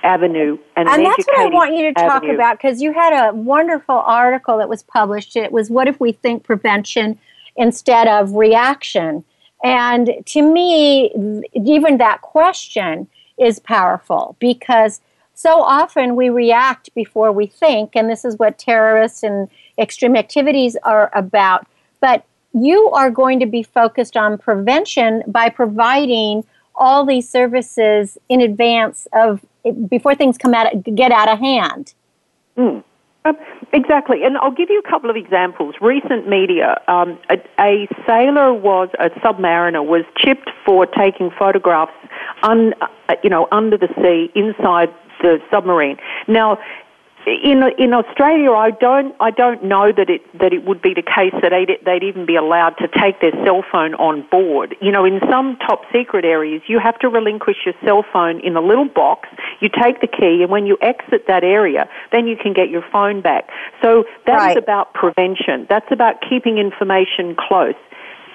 [0.04, 2.36] avenue and, and an that's what I want you to talk avenue.
[2.36, 5.36] about because you had a wonderful article that was published.
[5.36, 7.20] It was "What if we think prevention
[7.56, 9.24] instead of reaction?"
[9.64, 15.02] And to me, even that question is powerful because
[15.38, 19.48] so often we react before we think, and this is what terrorists and
[19.78, 21.68] extreme activities are about.
[22.02, 28.42] But you are going to be focused on prevention by providing all these services in
[28.42, 29.46] advance of
[29.88, 31.94] before things come out get out of hand.
[32.58, 32.84] Mm.
[33.26, 33.38] Um,
[33.74, 35.76] exactly, and I'll give you a couple of examples.
[35.82, 41.92] Recent media: um, a, a, sailor was a submariner was chipped for taking photographs,
[42.42, 44.90] un, uh, you know, under the sea inside
[45.22, 45.98] the submarine.
[46.28, 46.60] Now,
[47.28, 51.02] in in Australia, I don't I don't know that it that it would be the
[51.02, 54.76] case that they'd, they'd even be allowed to take their cell phone on board.
[54.82, 58.56] You know, in some top secret areas, you have to relinquish your cell phone in
[58.56, 59.28] a little box.
[59.60, 62.84] You take the key, and when you exit that area, then you can get your
[62.92, 63.50] phone back.
[63.82, 64.58] So that's Right.
[64.58, 65.66] about prevention.
[65.70, 67.76] That's about keeping information close.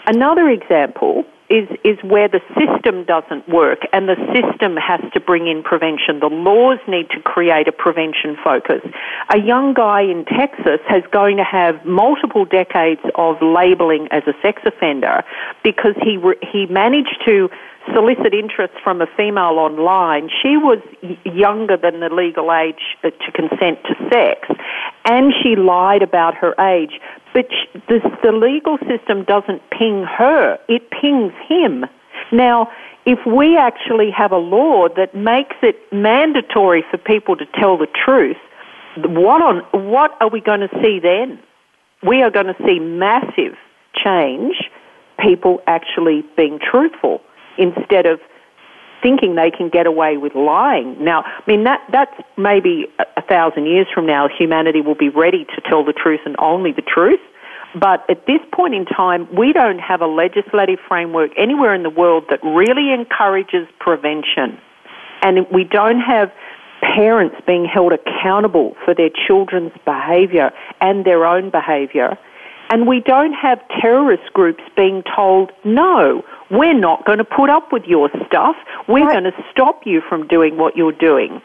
[0.06, 5.46] Another example is, is where the system doesn't work and the system has to bring
[5.46, 6.18] in prevention.
[6.18, 8.80] The laws need to create a prevention focus.
[9.34, 14.32] A young guy in Texas has going to have multiple decades of labeling as a
[14.40, 15.22] sex offender
[15.62, 17.50] because he, re- he managed to
[17.94, 20.28] solicit interest from a female online.
[20.42, 20.78] She was
[21.24, 24.48] younger than the legal age uh, to consent to sex,
[25.04, 27.00] and she lied about her age.
[27.34, 31.84] But sh- the, the legal system doesn't ping her, it pings him.
[32.30, 32.70] Now,
[33.04, 37.88] if we actually have a law that makes it mandatory for people to tell the
[37.88, 38.36] truth,
[38.96, 41.40] what, on, what are we going to see then?
[42.02, 43.56] We are going to see massive
[43.94, 44.54] change,
[45.18, 47.22] people actually being truthful
[47.58, 48.20] instead of
[49.02, 51.02] thinking they can get away with lying.
[51.02, 55.08] Now, I mean that that's maybe a, a thousand years from now, humanity will be
[55.08, 57.20] ready to tell the truth and only the truth.
[57.74, 61.90] But at this point in time, we don't have a legislative framework anywhere in the
[61.90, 64.58] world that really encourages prevention.
[65.22, 66.30] And we don't have
[66.82, 72.18] parents being held accountable for their children's behavior and their own behavior.
[72.72, 77.70] And we don't have terrorist groups being told, no, we're not going to put up
[77.70, 78.56] with your stuff.
[78.88, 81.42] We're going to stop you from doing what you're doing.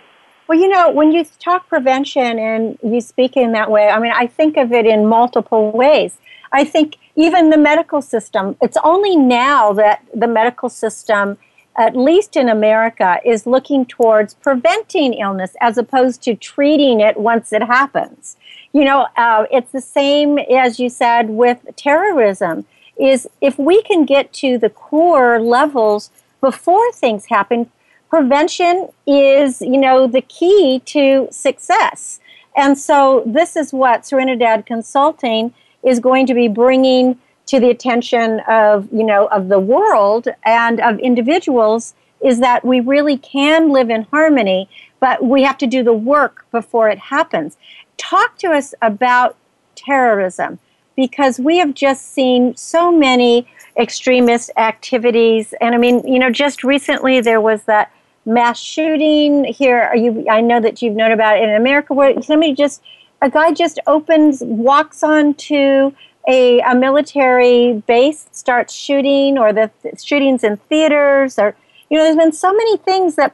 [0.47, 4.13] Well, you know, when you talk prevention and you speak in that way, I mean,
[4.15, 6.17] I think of it in multiple ways.
[6.53, 11.37] I think even the medical system, it's only now that the medical system,
[11.77, 17.51] at least in America, is looking towards preventing illness as opposed to treating it once
[17.51, 18.37] it happens.
[18.77, 22.65] You know, uh, it's the same as you said with terrorism.
[22.95, 26.11] Is if we can get to the core levels
[26.41, 27.71] before things happen,
[28.07, 32.19] prevention is, you know, the key to success.
[32.55, 38.41] And so this is what Serenidad Consulting is going to be bringing to the attention
[38.47, 43.89] of, you know, of the world and of individuals is that we really can live
[43.89, 47.57] in harmony, but we have to do the work before it happens.
[47.97, 49.35] Talk to us about
[49.75, 50.59] terrorism
[50.95, 56.63] because we have just seen so many extremist activities and I mean, you know, just
[56.63, 57.91] recently there was that
[58.25, 59.93] mass shooting here.
[59.95, 60.25] You?
[60.29, 62.81] I know that you've known about it in America where somebody just
[63.21, 65.91] a guy just opens, walks onto
[66.27, 71.55] a, a military base, starts shooting, or the th- shootings in theaters, or
[71.89, 73.33] you know, there's been so many things that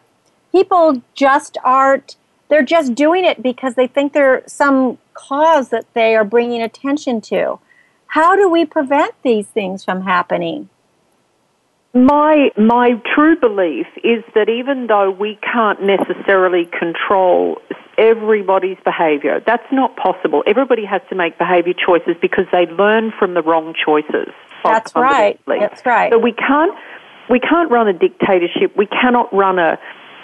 [0.52, 2.15] people just aren't.
[2.53, 7.19] They're just doing it because they think there's some cause that they are bringing attention
[7.21, 7.57] to.
[8.05, 10.69] How do we prevent these things from happening?
[11.95, 17.57] My my true belief is that even though we can't necessarily control
[17.97, 20.43] everybody's behavior, that's not possible.
[20.45, 24.31] Everybody has to make behavior choices because they learn from the wrong choices.
[24.63, 25.39] That's right.
[25.47, 26.13] That's right.
[26.13, 26.77] So we can't
[27.31, 28.77] we can't run a dictatorship.
[28.77, 29.79] We cannot run a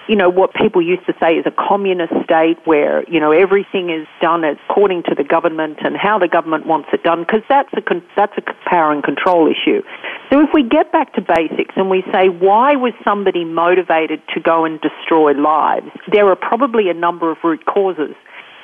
[0.10, 3.92] you know what people used to say is a communist state where you know everything
[3.92, 7.70] is done according to the government and how the government wants it done because that's
[7.78, 9.84] a con- that's a power and control issue.
[10.32, 14.40] So if we get back to basics and we say why was somebody motivated to
[14.40, 18.16] go and destroy lives, there are probably a number of root causes.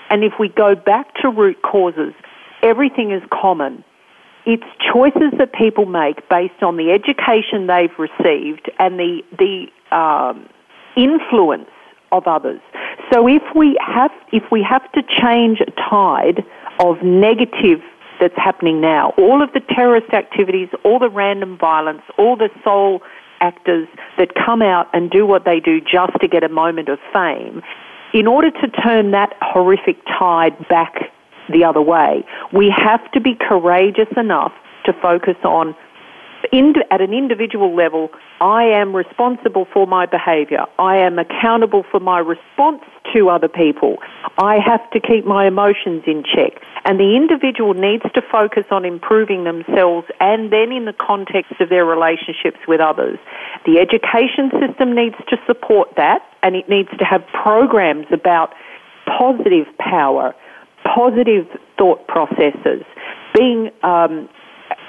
[0.10, 2.14] And if we go back to root causes,
[2.64, 3.84] everything is common.
[4.48, 10.50] It's choices that people make based on the education they've received and the the um,
[10.96, 11.70] influence
[12.12, 12.62] of others.
[13.12, 16.44] So if we have if we have to change a tide
[16.80, 17.82] of negative
[18.20, 23.02] that's happening now, all of the terrorist activities, all the random violence, all the sole
[23.42, 23.88] actors
[24.18, 27.62] that come out and do what they do just to get a moment of fame,
[28.14, 31.12] in order to turn that horrific tide back
[31.52, 32.24] the other way,
[32.54, 34.54] we have to be courageous enough
[34.86, 35.76] to focus on
[36.54, 38.10] at an individual level,
[38.42, 40.66] I am responsible for my behavior.
[40.80, 42.84] I am accountable for my response
[43.14, 43.98] to other people.
[44.38, 46.62] I have to keep my emotions in check.
[46.86, 51.70] And the individual needs to focus on improving themselves and then in the context of
[51.70, 53.18] their relationships with others.
[53.66, 58.54] The education system needs to support that and it needs to have programs about
[59.06, 60.36] positive power,
[60.84, 62.84] positive thought processes,
[63.34, 64.30] being um,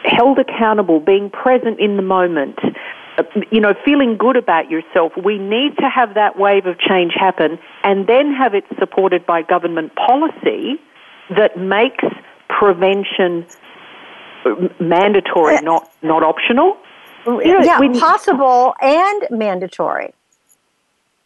[0.05, 2.59] held accountable, being present in the moment,
[3.19, 5.13] uh, you know, feeling good about yourself.
[5.23, 9.43] We need to have that wave of change happen and then have it supported by
[9.43, 10.81] government policy
[11.37, 12.05] that makes
[12.49, 13.47] prevention
[14.45, 16.77] uh, mandatory, not, not optional.
[17.27, 20.15] You know, yeah, we, possible and mandatory.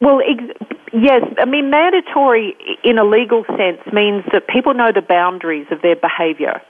[0.01, 0.59] Well, ex-
[0.94, 1.22] yes.
[1.38, 5.96] I mean, mandatory in a legal sense means that people know the boundaries of their
[5.96, 6.62] behaviour.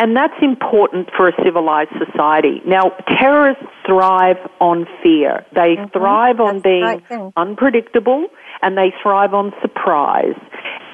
[0.00, 2.62] And that's important for a civilized society.
[2.66, 5.44] Now, terrorists thrive on fear.
[5.54, 5.90] They mm-hmm.
[5.90, 8.28] thrive on that's being right unpredictable
[8.62, 10.40] and they thrive on surprise.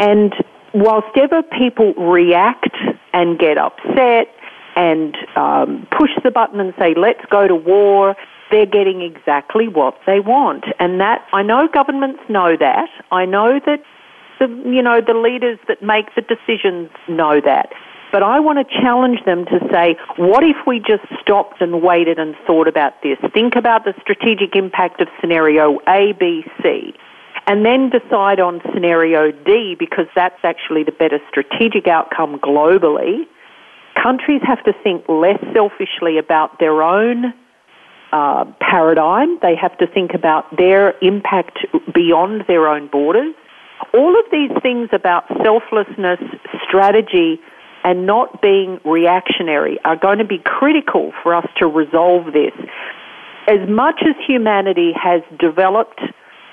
[0.01, 0.35] And
[0.75, 2.77] whilst ever people react
[3.13, 4.27] and get upset
[4.75, 8.17] and um, push the button and say, let's go to war,
[8.51, 10.65] they're getting exactly what they want.
[10.81, 12.89] And that, I know governments know that.
[13.13, 13.83] I know that
[14.41, 17.71] the, you know, the leaders that make the decisions know that.
[18.17, 22.19] But I want to challenge them to say, what if we just stopped and waited
[22.19, 23.19] and thought about this?
[23.35, 26.95] Think about the strategic impact of scenario A, B, C,
[27.47, 33.27] and then decide on scenario D because that's actually the better strategic outcome globally.
[34.03, 37.35] Countries have to think less selfishly about their own
[38.14, 39.39] uh, paradigm.
[39.43, 41.59] They have to think about their impact
[41.93, 43.35] beyond their own borders.
[43.93, 46.21] All of these things about selflessness,
[46.67, 47.43] strategy,
[47.87, 52.53] and not being reactionary are going to be critical for us to resolve this.
[53.47, 56.01] As much as humanity has developed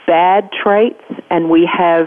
[0.06, 2.06] bad traits and we have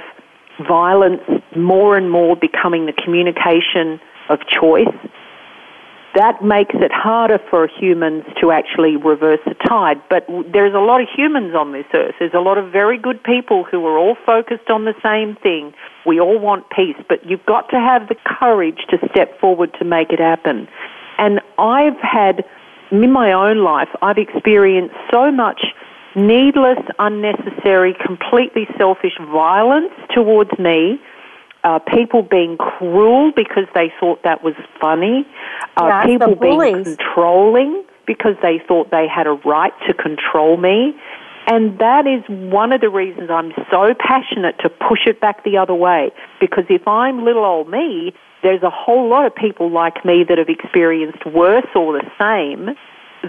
[0.68, 1.22] violence
[1.56, 4.94] more and more becoming the communication of choice,
[6.16, 10.00] that makes it harder for humans to actually reverse the tide.
[10.08, 12.14] But there's a lot of humans on this earth.
[12.18, 15.74] There's a lot of very good people who are all focused on the same thing.
[16.06, 19.84] We all want peace, but you've got to have the courage to step forward to
[19.84, 20.68] make it happen.
[21.18, 22.44] And I've had,
[22.90, 25.60] in my own life, I've experienced so much
[26.14, 30.98] needless, unnecessary, completely selfish violence towards me
[31.64, 35.26] uh, people being cruel because they thought that was funny,
[35.76, 40.94] uh, people being controlling because they thought they had a right to control me.
[41.48, 45.58] And that is one of the reasons I'm so passionate to push it back the
[45.58, 46.10] other way.
[46.40, 50.38] Because if I'm little old me, there's a whole lot of people like me that
[50.38, 52.76] have experienced worse or the same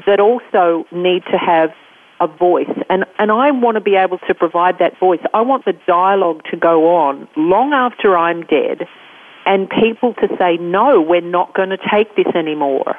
[0.05, 1.71] that also need to have
[2.20, 2.70] a voice.
[2.89, 5.20] And, and I want to be able to provide that voice.
[5.34, 8.88] I want the dialogue to go on long after I'm dead
[9.45, 12.97] and people to say, no, we're not going to take this anymore.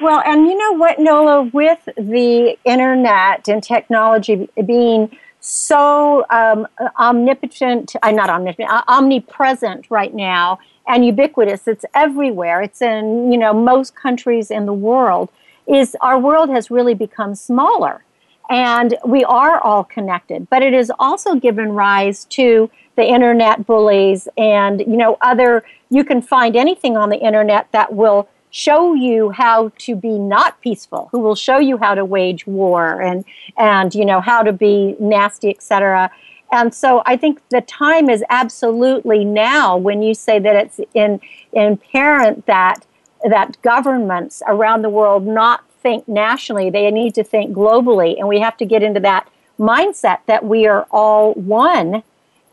[0.00, 6.66] Well, and you know what, Nola, with the internet and technology being so um,
[6.98, 12.62] omnipotent, uh, not omnipotent, uh, omnipresent right now and ubiquitous, it's everywhere.
[12.62, 15.30] It's in, you know, most countries in the world,
[15.66, 18.02] is our world has really become smaller
[18.50, 24.28] and we are all connected but it has also given rise to the internet bullies
[24.36, 29.30] and you know other you can find anything on the internet that will show you
[29.30, 33.24] how to be not peaceful who will show you how to wage war and
[33.56, 36.10] and you know how to be nasty etc
[36.52, 41.20] and so i think the time is absolutely now when you say that it's in
[41.52, 42.84] inherent that
[43.28, 48.18] that governments around the world not think nationally, they need to think globally.
[48.18, 49.28] And we have to get into that
[49.58, 52.02] mindset that we are all one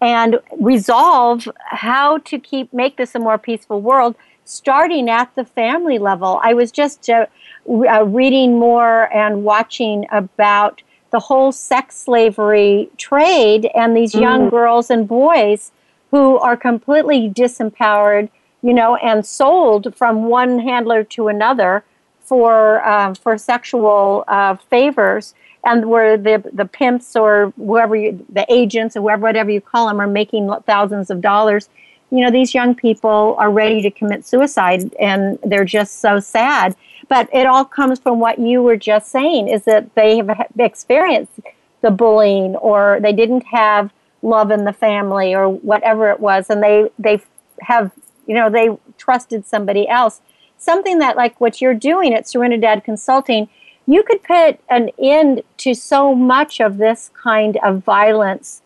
[0.01, 4.15] and resolve how to keep make this a more peaceful world
[4.45, 7.25] starting at the family level i was just uh,
[7.67, 14.51] uh, reading more and watching about the whole sex slavery trade and these young mm.
[14.51, 15.71] girls and boys
[16.11, 18.30] who are completely disempowered
[18.61, 21.84] you know and sold from one handler to another
[22.28, 28.45] for uh, for sexual uh, favors, and where the the pimps or whoever you, the
[28.49, 31.69] agents or whoever whatever you call them are making thousands of dollars.
[32.11, 36.75] You know, these young people are ready to commit suicide, and they're just so sad.
[37.09, 41.39] But it all comes from what you were just saying: is that they have experienced
[41.82, 46.61] the bullying, or they didn't have love in the family or whatever it was, and
[46.61, 47.21] they they
[47.61, 47.91] have
[48.25, 50.21] you know they trusted somebody else.
[50.57, 53.49] Something that like what you're doing at Serenidad Consulting,
[53.85, 58.61] you could put an end to so much of this kind of violence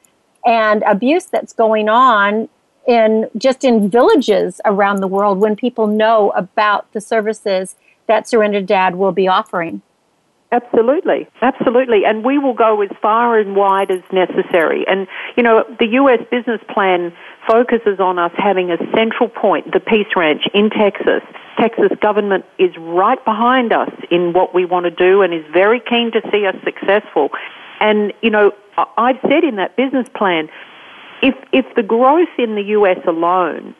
[0.45, 2.49] and abuse that's going on
[2.87, 7.75] in just in villages around the world when people know about the services
[8.07, 9.81] that Serenidad will be offering.
[10.53, 12.03] Absolutely, absolutely.
[12.05, 14.85] And we will go as far and wide as necessary.
[14.85, 16.19] And, you know, the U.S.
[16.29, 17.13] business plan
[17.47, 21.23] focuses on us having a central point, the Peace Ranch in Texas.
[21.57, 25.79] Texas government is right behind us in what we want to do and is very
[25.79, 27.29] keen to see us successful.
[27.79, 28.51] And, you know,
[28.97, 30.49] I've said in that business plan,
[31.21, 32.99] if, if the growth in the U.S.
[33.07, 33.73] alone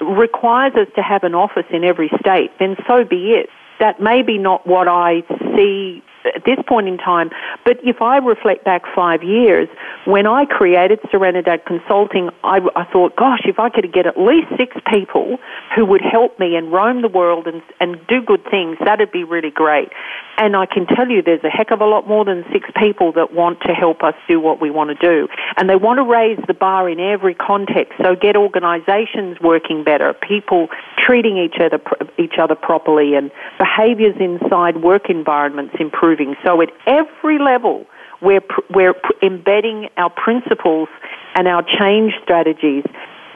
[0.00, 3.50] requires us to have an office in every state, then so be it.
[3.78, 5.22] That may be not what I
[5.54, 7.30] see at this point in time.
[7.64, 9.68] But if I reflect back five years,
[10.04, 14.48] when I created Serenidad Consulting, I, I thought, gosh, if I could get at least
[14.58, 15.38] six people
[15.74, 19.24] who would help me and roam the world and, and do good things, that'd be
[19.24, 19.88] really great.
[20.36, 23.12] And I can tell you there's a heck of a lot more than six people
[23.12, 25.28] that want to help us do what we want to do.
[25.56, 27.94] And they want to raise the bar in every context.
[28.02, 30.68] So get organizations working better, people
[30.98, 31.80] treating each other,
[32.18, 35.74] each other properly and behaviors inside work environments
[36.14, 36.36] improving.
[36.44, 37.86] So at every level,
[38.22, 40.88] we're, we're embedding our principles
[41.34, 42.84] and our change strategies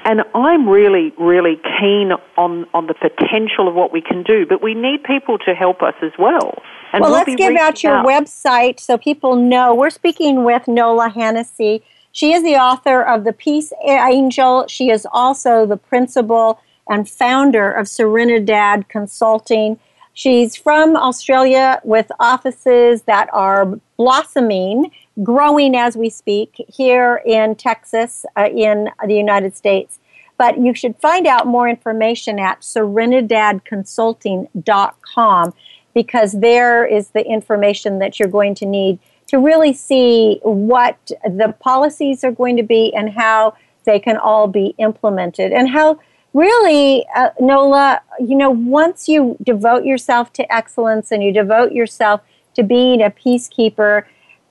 [0.05, 4.63] and I'm really, really keen on, on the potential of what we can do, but
[4.63, 6.63] we need people to help us as well.
[6.93, 8.07] And well, we'll let's give out your out.
[8.07, 9.75] website so people know.
[9.75, 11.83] We're speaking with Nola Hennessy.
[12.13, 14.67] She is the author of The Peace Angel.
[14.69, 16.59] She is also the principal
[16.89, 19.79] and founder of Serenidad Consulting.
[20.19, 24.91] She's from Australia with offices that are blossoming,
[25.23, 30.01] growing as we speak here in Texas, uh, in the United States.
[30.37, 35.55] But you should find out more information at serenidadconsulting.com
[35.95, 38.99] because there is the information that you're going to need
[39.29, 43.55] to really see what the policies are going to be and how
[43.85, 46.01] they can all be implemented and how
[46.39, 52.21] really, uh, Nola, you know, once you devote yourself to excellence and you devote yourself
[52.55, 54.05] to being a peacekeeper,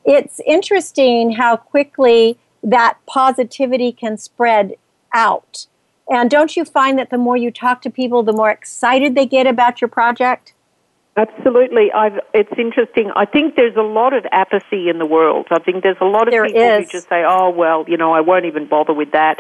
[0.05, 4.75] it's interesting how quickly that positivity can spread
[5.13, 5.67] out.
[6.09, 9.25] And don't you find that the more you talk to people, the more excited they
[9.25, 10.53] get about your project?
[11.17, 11.91] Absolutely.
[11.91, 13.11] I've, it's interesting.
[13.15, 15.47] I think there's a lot of apathy in the world.
[15.49, 16.85] I think there's a lot of there people is.
[16.85, 19.39] who just say, oh, well, you know, I won't even bother with that.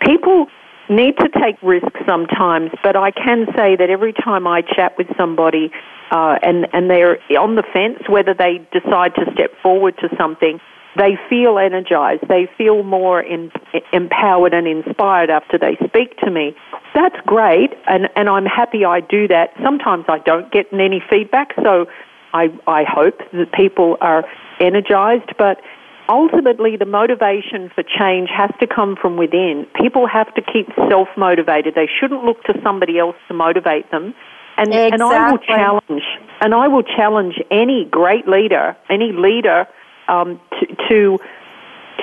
[0.00, 0.46] People
[0.88, 5.08] need to take risks sometimes, but I can say that every time I chat with
[5.16, 5.70] somebody
[6.10, 10.60] uh, and and they're on the fence whether they decide to step forward to something,
[10.96, 12.26] they feel energized.
[12.28, 13.52] They feel more in,
[13.92, 16.56] empowered and inspired after they speak to me.
[16.94, 19.50] That's great, and and I'm happy I do that.
[19.62, 21.86] Sometimes I don't get any feedback, so
[22.32, 24.24] I I hope that people are
[24.60, 25.60] energized, but
[26.08, 29.66] ultimately the motivation for change has to come from within.
[29.80, 31.74] People have to keep self motivated.
[31.74, 34.14] They shouldn't look to somebody else to motivate them.
[34.56, 34.92] And, exactly.
[34.92, 36.02] and I will challenge,
[36.40, 39.68] and I will challenge any great leader, any leader,
[40.08, 41.18] um, to, to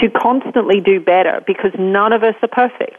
[0.01, 2.97] to constantly do better because none of us are perfect.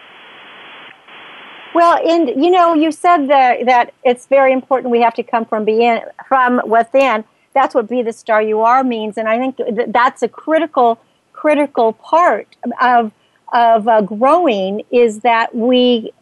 [1.75, 5.45] Well, and you know, you said that that it's very important we have to come
[5.45, 7.25] from being from within
[7.57, 9.19] that's what be the star you are means.
[9.19, 11.01] And i think that's a critical
[11.33, 13.13] critical part of
[13.53, 16.13] of uh, growing is that we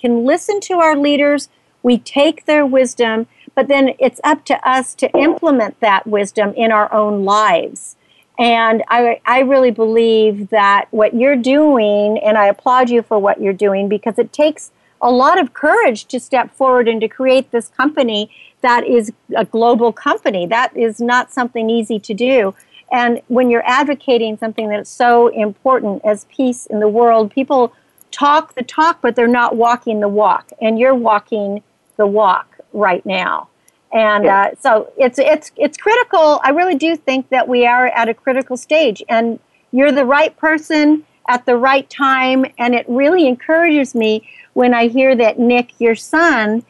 [0.00, 1.48] can listen to our leaders
[1.82, 6.72] we take their wisdom but then it's up to us to implement that wisdom in
[6.72, 7.96] our own lives.
[8.38, 13.40] And I, I really believe that what you're doing and i applaud you for what
[13.40, 14.70] you're doing because it takes
[15.02, 18.30] a lot of courage to step forward and to create this company
[18.62, 20.46] that is a global company.
[20.46, 22.54] That is not something easy to do.
[22.92, 27.72] And when you're advocating something that's so important as peace in the world, people
[28.10, 30.50] talk the talk, but they're not walking the walk.
[30.60, 31.62] And you're walking
[31.96, 33.48] the walk right now.
[33.92, 36.40] And uh, so it's it's it's critical.
[36.42, 39.38] I really do think that we are at a critical stage, and
[39.70, 42.46] you're the right person at the right time.
[42.56, 46.64] And it really encourages me when I hear that Nick, your son,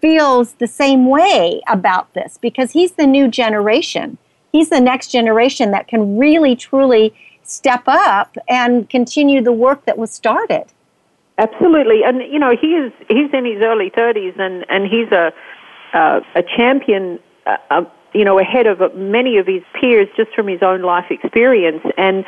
[0.00, 4.18] feels the same way about this because he's the new generation.
[4.52, 9.98] He's the next generation that can really, truly step up and continue the work that
[9.98, 10.66] was started.
[11.38, 15.32] Absolutely, and you know he is he's in his early thirties, and and he's a
[15.94, 17.18] uh, a champion.
[17.46, 21.82] Uh, you know, ahead of many of his peers just from his own life experience.
[21.96, 22.24] And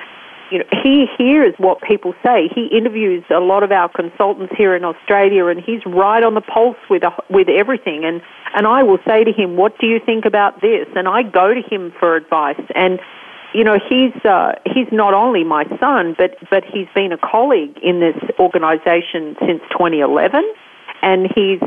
[0.51, 2.49] you know, he hears what people say.
[2.55, 6.40] He interviews a lot of our consultants here in Australia, and he's right on the
[6.40, 8.05] pulse with with everything.
[8.05, 8.20] And
[8.55, 11.55] and I will say to him, "What do you think about this?" And I go
[11.55, 12.61] to him for advice.
[12.74, 13.01] And
[13.55, 17.78] you know, he's uh, he's not only my son, but but he's been a colleague
[17.82, 20.45] in this organisation since 2011,
[21.03, 21.61] and he's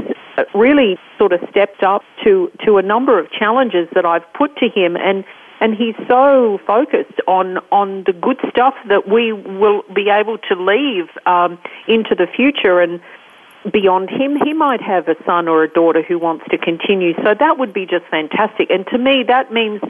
[0.54, 4.70] really sort of stepped up to to a number of challenges that I've put to
[4.70, 5.24] him and
[5.60, 10.56] and he's so focused on on the good stuff that we will be able to
[10.56, 12.80] leave um, into the future.
[12.80, 13.02] And
[13.72, 17.14] beyond him he might have a son or a daughter who wants to continue.
[17.24, 18.70] So that would be just fantastic.
[18.70, 19.82] And to me that means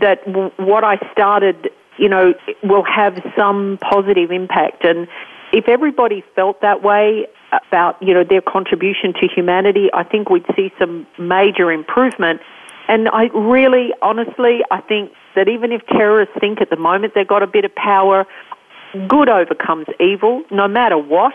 [0.00, 4.84] that w- what I started you know will have some positive impact.
[4.84, 5.08] And
[5.52, 7.26] if everybody felt that way
[7.68, 12.40] about you know their contribution to humanity I think we'd see some major improvement
[12.90, 17.26] and I really, honestly, I think that even if terrorists think at the moment they've
[17.26, 18.26] got a bit of power,
[19.06, 21.34] good overcomes evil, no matter what,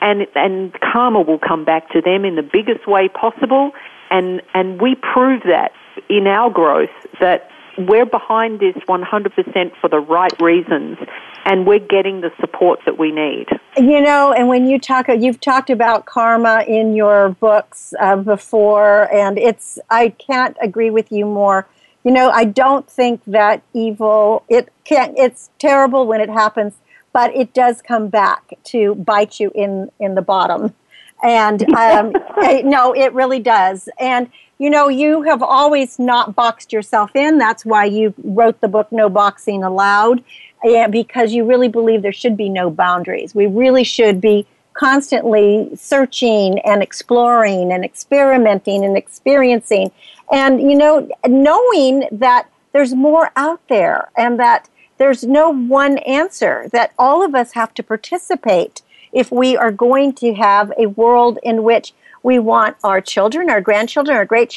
[0.00, 3.72] and and karma will come back to them in the biggest way possible.
[4.10, 5.72] And and we prove that
[6.08, 6.88] in our growth
[7.20, 10.98] that we're behind this 100% for the right reasons
[11.44, 13.46] and we're getting the support that we need.
[13.76, 19.12] You know, and when you talk, you've talked about karma in your books uh, before,
[19.12, 21.68] and it's, I can't agree with you more.
[22.02, 26.74] You know, I don't think that evil, it can it's terrible when it happens,
[27.12, 30.74] but it does come back to bite you in, in the bottom.
[31.22, 32.12] And um,
[32.64, 33.88] no, it really does.
[33.98, 37.38] And you know, you have always not boxed yourself in.
[37.38, 40.22] That's why you wrote the book No Boxing Allowed,
[40.62, 43.34] yeah, because you really believe there should be no boundaries.
[43.34, 49.90] We really should be constantly searching and exploring and experimenting and experiencing.
[50.32, 56.68] And, you know, knowing that there's more out there and that there's no one answer,
[56.72, 58.82] that all of us have to participate
[59.12, 61.92] if we are going to have a world in which
[62.24, 64.52] we want our children, our grandchildren, our great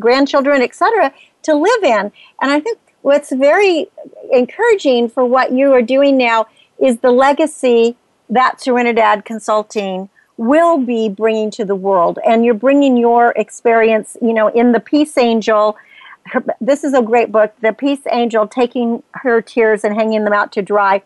[0.00, 2.10] grandchildren, etc., to live in.
[2.40, 3.86] And I think what's very
[4.32, 6.46] encouraging for what you are doing now
[6.80, 7.96] is the legacy
[8.30, 12.18] that Serenidad Consulting will be bringing to the world.
[12.26, 15.76] And you're bringing your experience, you know, in the Peace Angel.
[16.24, 20.32] Her, this is a great book, The Peace Angel Taking Her Tears and Hanging Them
[20.32, 21.02] Out to Dry.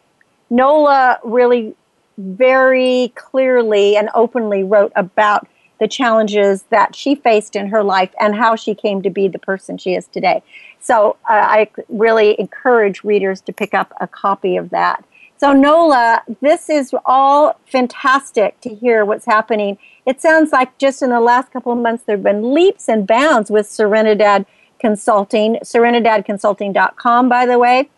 [0.48, 1.74] Nola really
[2.16, 5.46] very clearly and openly wrote about
[5.80, 9.38] the challenges that she faced in her life and how she came to be the
[9.38, 10.42] person she is today.
[10.78, 15.04] So uh, I really encourage readers to pick up a copy of that.
[15.40, 19.78] So, Nola, this is all fantastic to hear what's happening.
[20.04, 23.06] It sounds like just in the last couple of months there have been leaps and
[23.06, 24.44] bounds with Serenidad
[24.78, 27.88] Consulting, serenidadconsulting.com, by the way.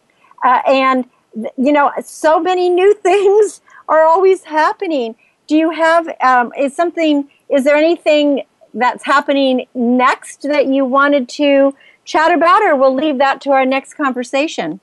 [0.44, 1.10] Uh, and,
[1.56, 5.16] you know, so many new things are always happening.
[5.48, 8.44] Do you have, um, is something is there anything
[8.74, 11.74] that's happening next that you wanted to
[12.04, 14.80] chat about, or we'll leave that to our next conversation?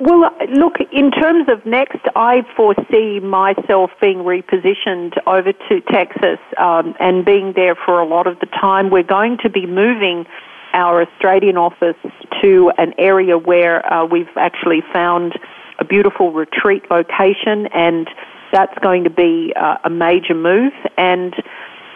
[0.00, 6.94] Well, look, in terms of next, I foresee myself being repositioned over to Texas um,
[6.98, 8.90] and being there for a lot of the time.
[8.90, 10.26] We're going to be moving
[10.72, 11.96] our Australian office
[12.42, 15.38] to an area where uh, we've actually found
[15.78, 18.08] a beautiful retreat location and
[18.54, 21.34] that's going to be uh, a major move, and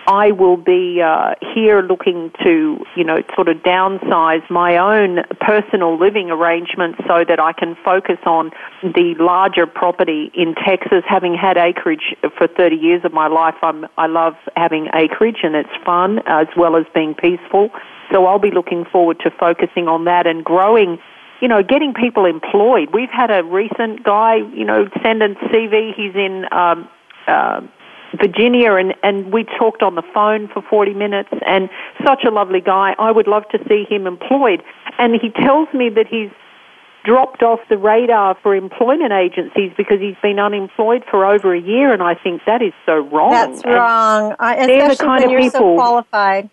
[0.09, 5.99] I will be uh, here looking to, you know, sort of downsize my own personal
[5.99, 8.51] living arrangements so that I can focus on
[8.83, 11.05] the larger property in Texas.
[11.07, 15.55] Having had acreage for 30 years of my life, I'm, I love having acreage and
[15.55, 17.69] it's fun as well as being peaceful.
[18.11, 20.99] So I'll be looking forward to focusing on that and growing
[21.41, 22.89] you know, getting people employed.
[22.93, 25.95] We've had a recent guy, you know, send a CV.
[25.95, 26.89] He's in um,
[27.27, 27.61] uh,
[28.17, 31.31] Virginia, and and we talked on the phone for forty minutes.
[31.47, 31.69] And
[32.05, 32.95] such a lovely guy.
[32.99, 34.63] I would love to see him employed.
[34.99, 36.31] And he tells me that he's
[37.05, 41.93] dropped off the radar for employment agencies because he's been unemployed for over a year.
[41.93, 43.31] And I think that is so wrong.
[43.31, 46.51] That's wrong, uh, especially the when you're people, so qualified.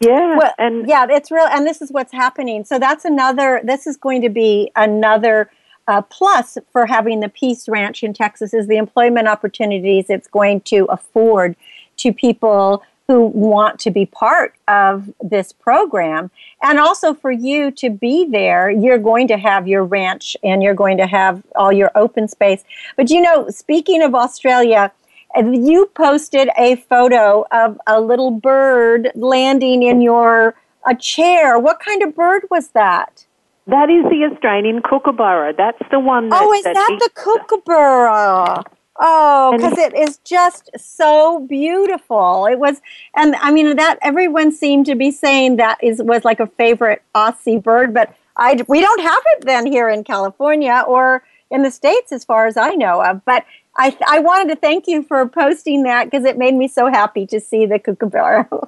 [0.00, 2.64] Yeah, well, and yeah, it's real, and this is what's happening.
[2.64, 3.60] So that's another.
[3.62, 5.50] This is going to be another
[5.86, 10.62] uh, plus for having the Peace Ranch in Texas is the employment opportunities it's going
[10.62, 11.54] to afford
[11.98, 16.30] to people who want to be part of this program,
[16.62, 18.70] and also for you to be there.
[18.70, 22.64] You're going to have your ranch, and you're going to have all your open space.
[22.96, 24.92] But you know, speaking of Australia
[25.36, 30.54] you posted a photo of a little bird landing in your
[30.86, 31.58] a chair.
[31.58, 33.26] What kind of bird was that?
[33.66, 35.54] That is the Australian kookaburra.
[35.56, 36.42] That's the one that.
[36.42, 38.64] oh, is that, eats- the kookaburra?
[39.02, 42.46] Oh, because it is just so beautiful.
[42.46, 42.82] It was,
[43.16, 47.02] and I mean that everyone seemed to be saying that is was like a favorite
[47.14, 51.70] Aussie bird, but I we don't have it then here in California or in the
[51.70, 53.24] states as far as I know of.
[53.24, 53.44] But
[53.76, 57.26] I I wanted to thank you for posting that because it made me so happy
[57.26, 58.48] to see the kookaburra.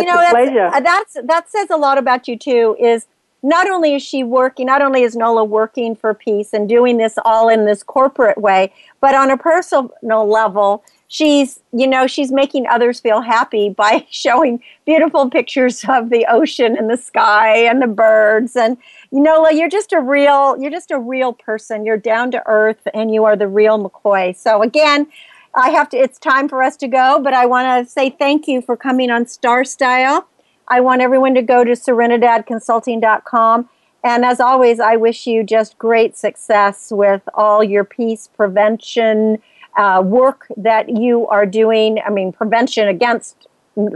[0.00, 0.34] You know, that's,
[0.74, 2.76] uh, that's that says a lot about you too.
[2.80, 3.06] Is
[3.42, 7.18] not only is she working, not only is Nola working for peace and doing this
[7.24, 12.66] all in this corporate way, but on a personal level, she's you know she's making
[12.66, 17.86] others feel happy by showing beautiful pictures of the ocean and the sky and the
[17.86, 18.76] birds and
[19.10, 21.84] you Nola, you're just a real you're just a real person.
[21.84, 24.36] You're down to earth and you are the real McCoy.
[24.36, 25.08] So again.
[25.54, 28.46] I have to, it's time for us to go, but I want to say thank
[28.46, 30.28] you for coming on Star Style.
[30.68, 33.68] I want everyone to go to serenidadconsulting.com.
[34.04, 39.42] And as always, I wish you just great success with all your peace prevention
[39.76, 41.98] uh, work that you are doing.
[42.06, 43.48] I mean, prevention against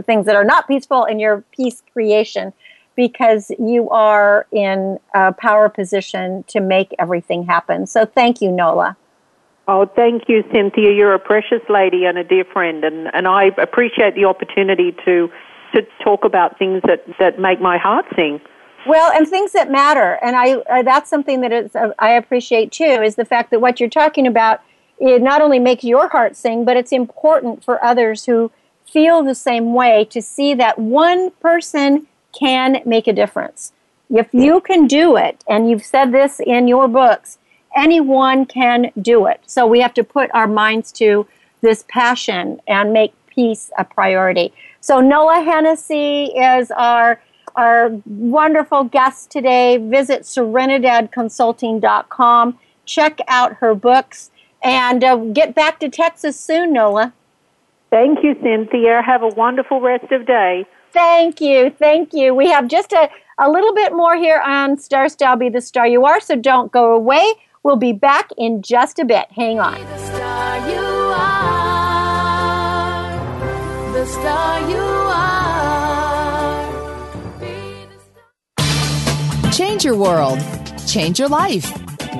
[0.05, 2.53] things that are not peaceful and your peace creation
[2.95, 7.87] because you are in a power position to make everything happen.
[7.87, 8.97] So thank you, Nola.
[9.67, 10.91] Oh, thank you, Cynthia.
[10.91, 15.29] You're a precious lady and a dear friend, and, and I appreciate the opportunity to
[15.73, 18.39] to talk about things that, that make my heart sing.
[18.85, 22.71] Well, and things that matter, and I uh, that's something that is, uh, I appreciate
[22.71, 24.61] too is the fact that what you're talking about
[24.99, 28.51] it not only makes your heart sing, but it's important for others who
[28.85, 32.07] feel the same way to see that one person
[32.37, 33.71] can make a difference.
[34.09, 37.37] If you can do it, and you've said this in your books,
[37.75, 39.41] anyone can do it.
[39.45, 41.27] So we have to put our minds to
[41.61, 44.53] this passion and make peace a priority.
[44.81, 47.19] So Nola Hennessy is our
[47.55, 49.77] our wonderful guest today.
[49.77, 52.57] Visit serenidadconsulting.com.
[52.85, 54.31] Check out her books
[54.63, 57.13] and uh, get back to Texas soon, Nola.
[57.91, 59.03] Thank you, Cynthia.
[59.05, 60.65] Have a wonderful rest of day.
[60.93, 61.71] Thank you.
[61.71, 62.33] Thank you.
[62.35, 65.87] We have just a, a little bit more here on Star Style Be the Star
[65.87, 67.33] You Are, so don't go away.
[67.63, 69.25] We'll be back in just a bit.
[69.31, 69.81] Hang on.
[69.81, 70.77] The star you
[71.15, 73.13] are.
[73.93, 76.71] The star you are.
[77.39, 77.99] Be the
[79.41, 79.51] star.
[79.51, 80.37] Change your world.
[80.87, 81.73] Change your life.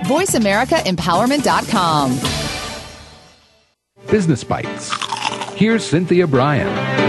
[0.06, 2.20] VoiceAmericaEmpowerment.com.
[4.10, 4.92] Business Bites.
[5.56, 7.03] Here's Cynthia Brian.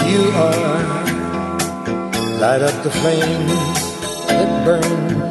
[0.07, 1.03] you are.
[2.39, 3.49] Light up the flame
[4.27, 5.30] that burns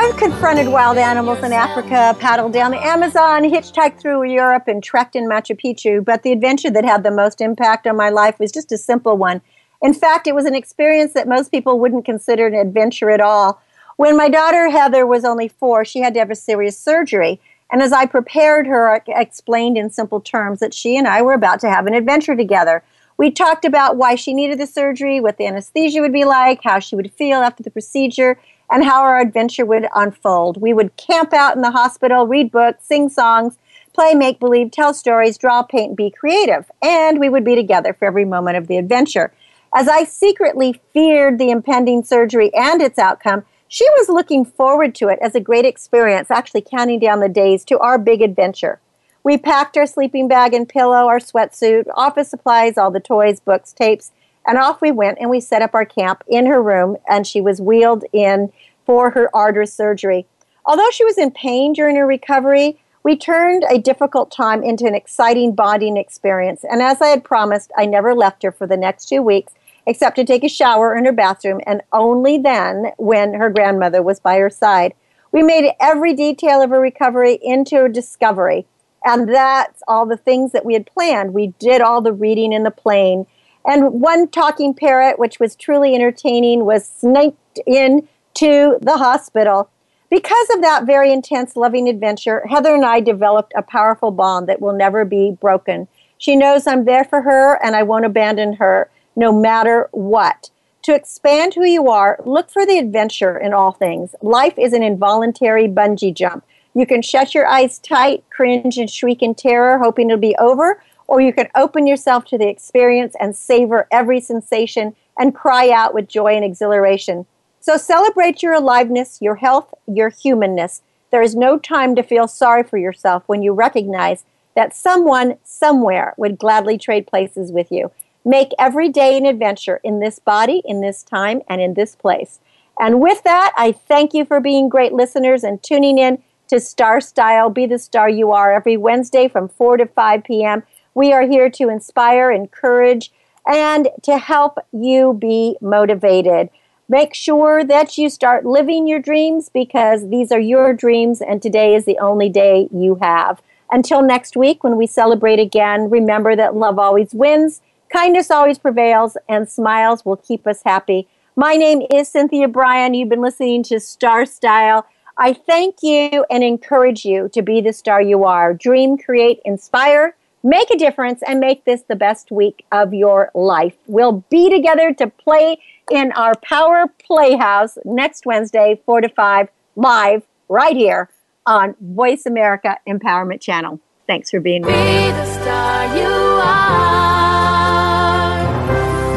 [0.00, 5.16] I've confronted wild animals in Africa, paddled down the Amazon, hitchhiked through Europe, and trekked
[5.16, 6.04] in Machu Picchu.
[6.04, 9.16] But the adventure that had the most impact on my life was just a simple
[9.16, 9.40] one.
[9.82, 13.60] In fact, it was an experience that most people wouldn't consider an adventure at all.
[13.96, 17.40] When my daughter Heather was only four, she had to have a serious surgery.
[17.72, 21.34] And as I prepared her, I explained in simple terms that she and I were
[21.34, 22.84] about to have an adventure together.
[23.16, 26.78] We talked about why she needed the surgery, what the anesthesia would be like, how
[26.78, 28.38] she would feel after the procedure,
[28.70, 30.60] and how our adventure would unfold.
[30.60, 33.58] We would camp out in the hospital, read books, sing songs,
[33.92, 36.70] play make believe, tell stories, draw, paint, be creative.
[36.82, 39.32] And we would be together for every moment of the adventure.
[39.74, 45.08] As I secretly feared the impending surgery and its outcome, she was looking forward to
[45.08, 48.80] it as a great experience, actually counting down the days to our big adventure.
[49.22, 53.74] We packed our sleeping bag and pillow, our sweatsuit, office supplies, all the toys, books,
[53.74, 54.10] tapes,
[54.48, 57.40] and off we went and we set up our camp in her room and she
[57.40, 58.50] was wheeled in
[58.86, 60.26] for her arduous surgery.
[60.64, 64.94] Although she was in pain during her recovery, we turned a difficult time into an
[64.94, 66.64] exciting bonding experience.
[66.64, 69.52] And as I had promised, I never left her for the next two weeks
[69.86, 74.20] except to take a shower in her bathroom and only then when her grandmother was
[74.20, 74.92] by her side.
[75.32, 78.66] We made every detail of her recovery into a discovery.
[79.04, 81.32] And that's all the things that we had planned.
[81.32, 83.26] We did all the reading in the plane.
[83.68, 89.68] And one talking parrot, which was truly entertaining, was snaked into the hospital.
[90.10, 94.62] Because of that very intense, loving adventure, Heather and I developed a powerful bond that
[94.62, 95.86] will never be broken.
[96.16, 100.48] She knows I'm there for her and I won't abandon her no matter what.
[100.84, 104.14] To expand who you are, look for the adventure in all things.
[104.22, 106.42] Life is an involuntary bungee jump.
[106.74, 110.82] You can shut your eyes tight, cringe, and shriek in terror, hoping it'll be over,
[111.08, 115.94] or you can open yourself to the experience and savor every sensation and cry out
[115.94, 117.26] with joy and exhilaration.
[117.60, 120.82] So celebrate your aliveness, your health, your humanness.
[121.10, 126.14] There is no time to feel sorry for yourself when you recognize that someone somewhere
[126.16, 127.90] would gladly trade places with you.
[128.24, 132.40] Make every day an adventure in this body, in this time, and in this place.
[132.78, 137.00] And with that, I thank you for being great listeners and tuning in to Star
[137.00, 140.62] Style Be the Star You Are every Wednesday from 4 to 5 p.m.
[140.98, 143.12] We are here to inspire, encourage,
[143.46, 146.50] and to help you be motivated.
[146.88, 151.76] Make sure that you start living your dreams because these are your dreams, and today
[151.76, 153.40] is the only day you have.
[153.70, 157.60] Until next week, when we celebrate again, remember that love always wins,
[157.92, 161.06] kindness always prevails, and smiles will keep us happy.
[161.36, 162.94] My name is Cynthia Brian.
[162.94, 164.84] You've been listening to Star Style.
[165.16, 168.52] I thank you and encourage you to be the star you are.
[168.52, 173.74] Dream, create, inspire, make a difference, and make this the best week of your life.
[173.86, 175.58] We'll be together to play
[175.90, 181.08] in our Power Playhouse next Wednesday, 4 to 5, live right here
[181.46, 183.80] on Voice America Empowerment Channel.
[184.06, 185.10] Thanks for being with Be me.
[185.10, 186.06] the star you
[186.42, 186.80] are.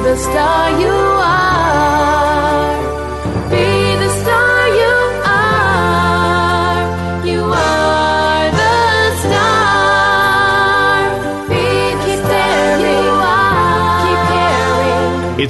[0.04, 1.11] The star you are.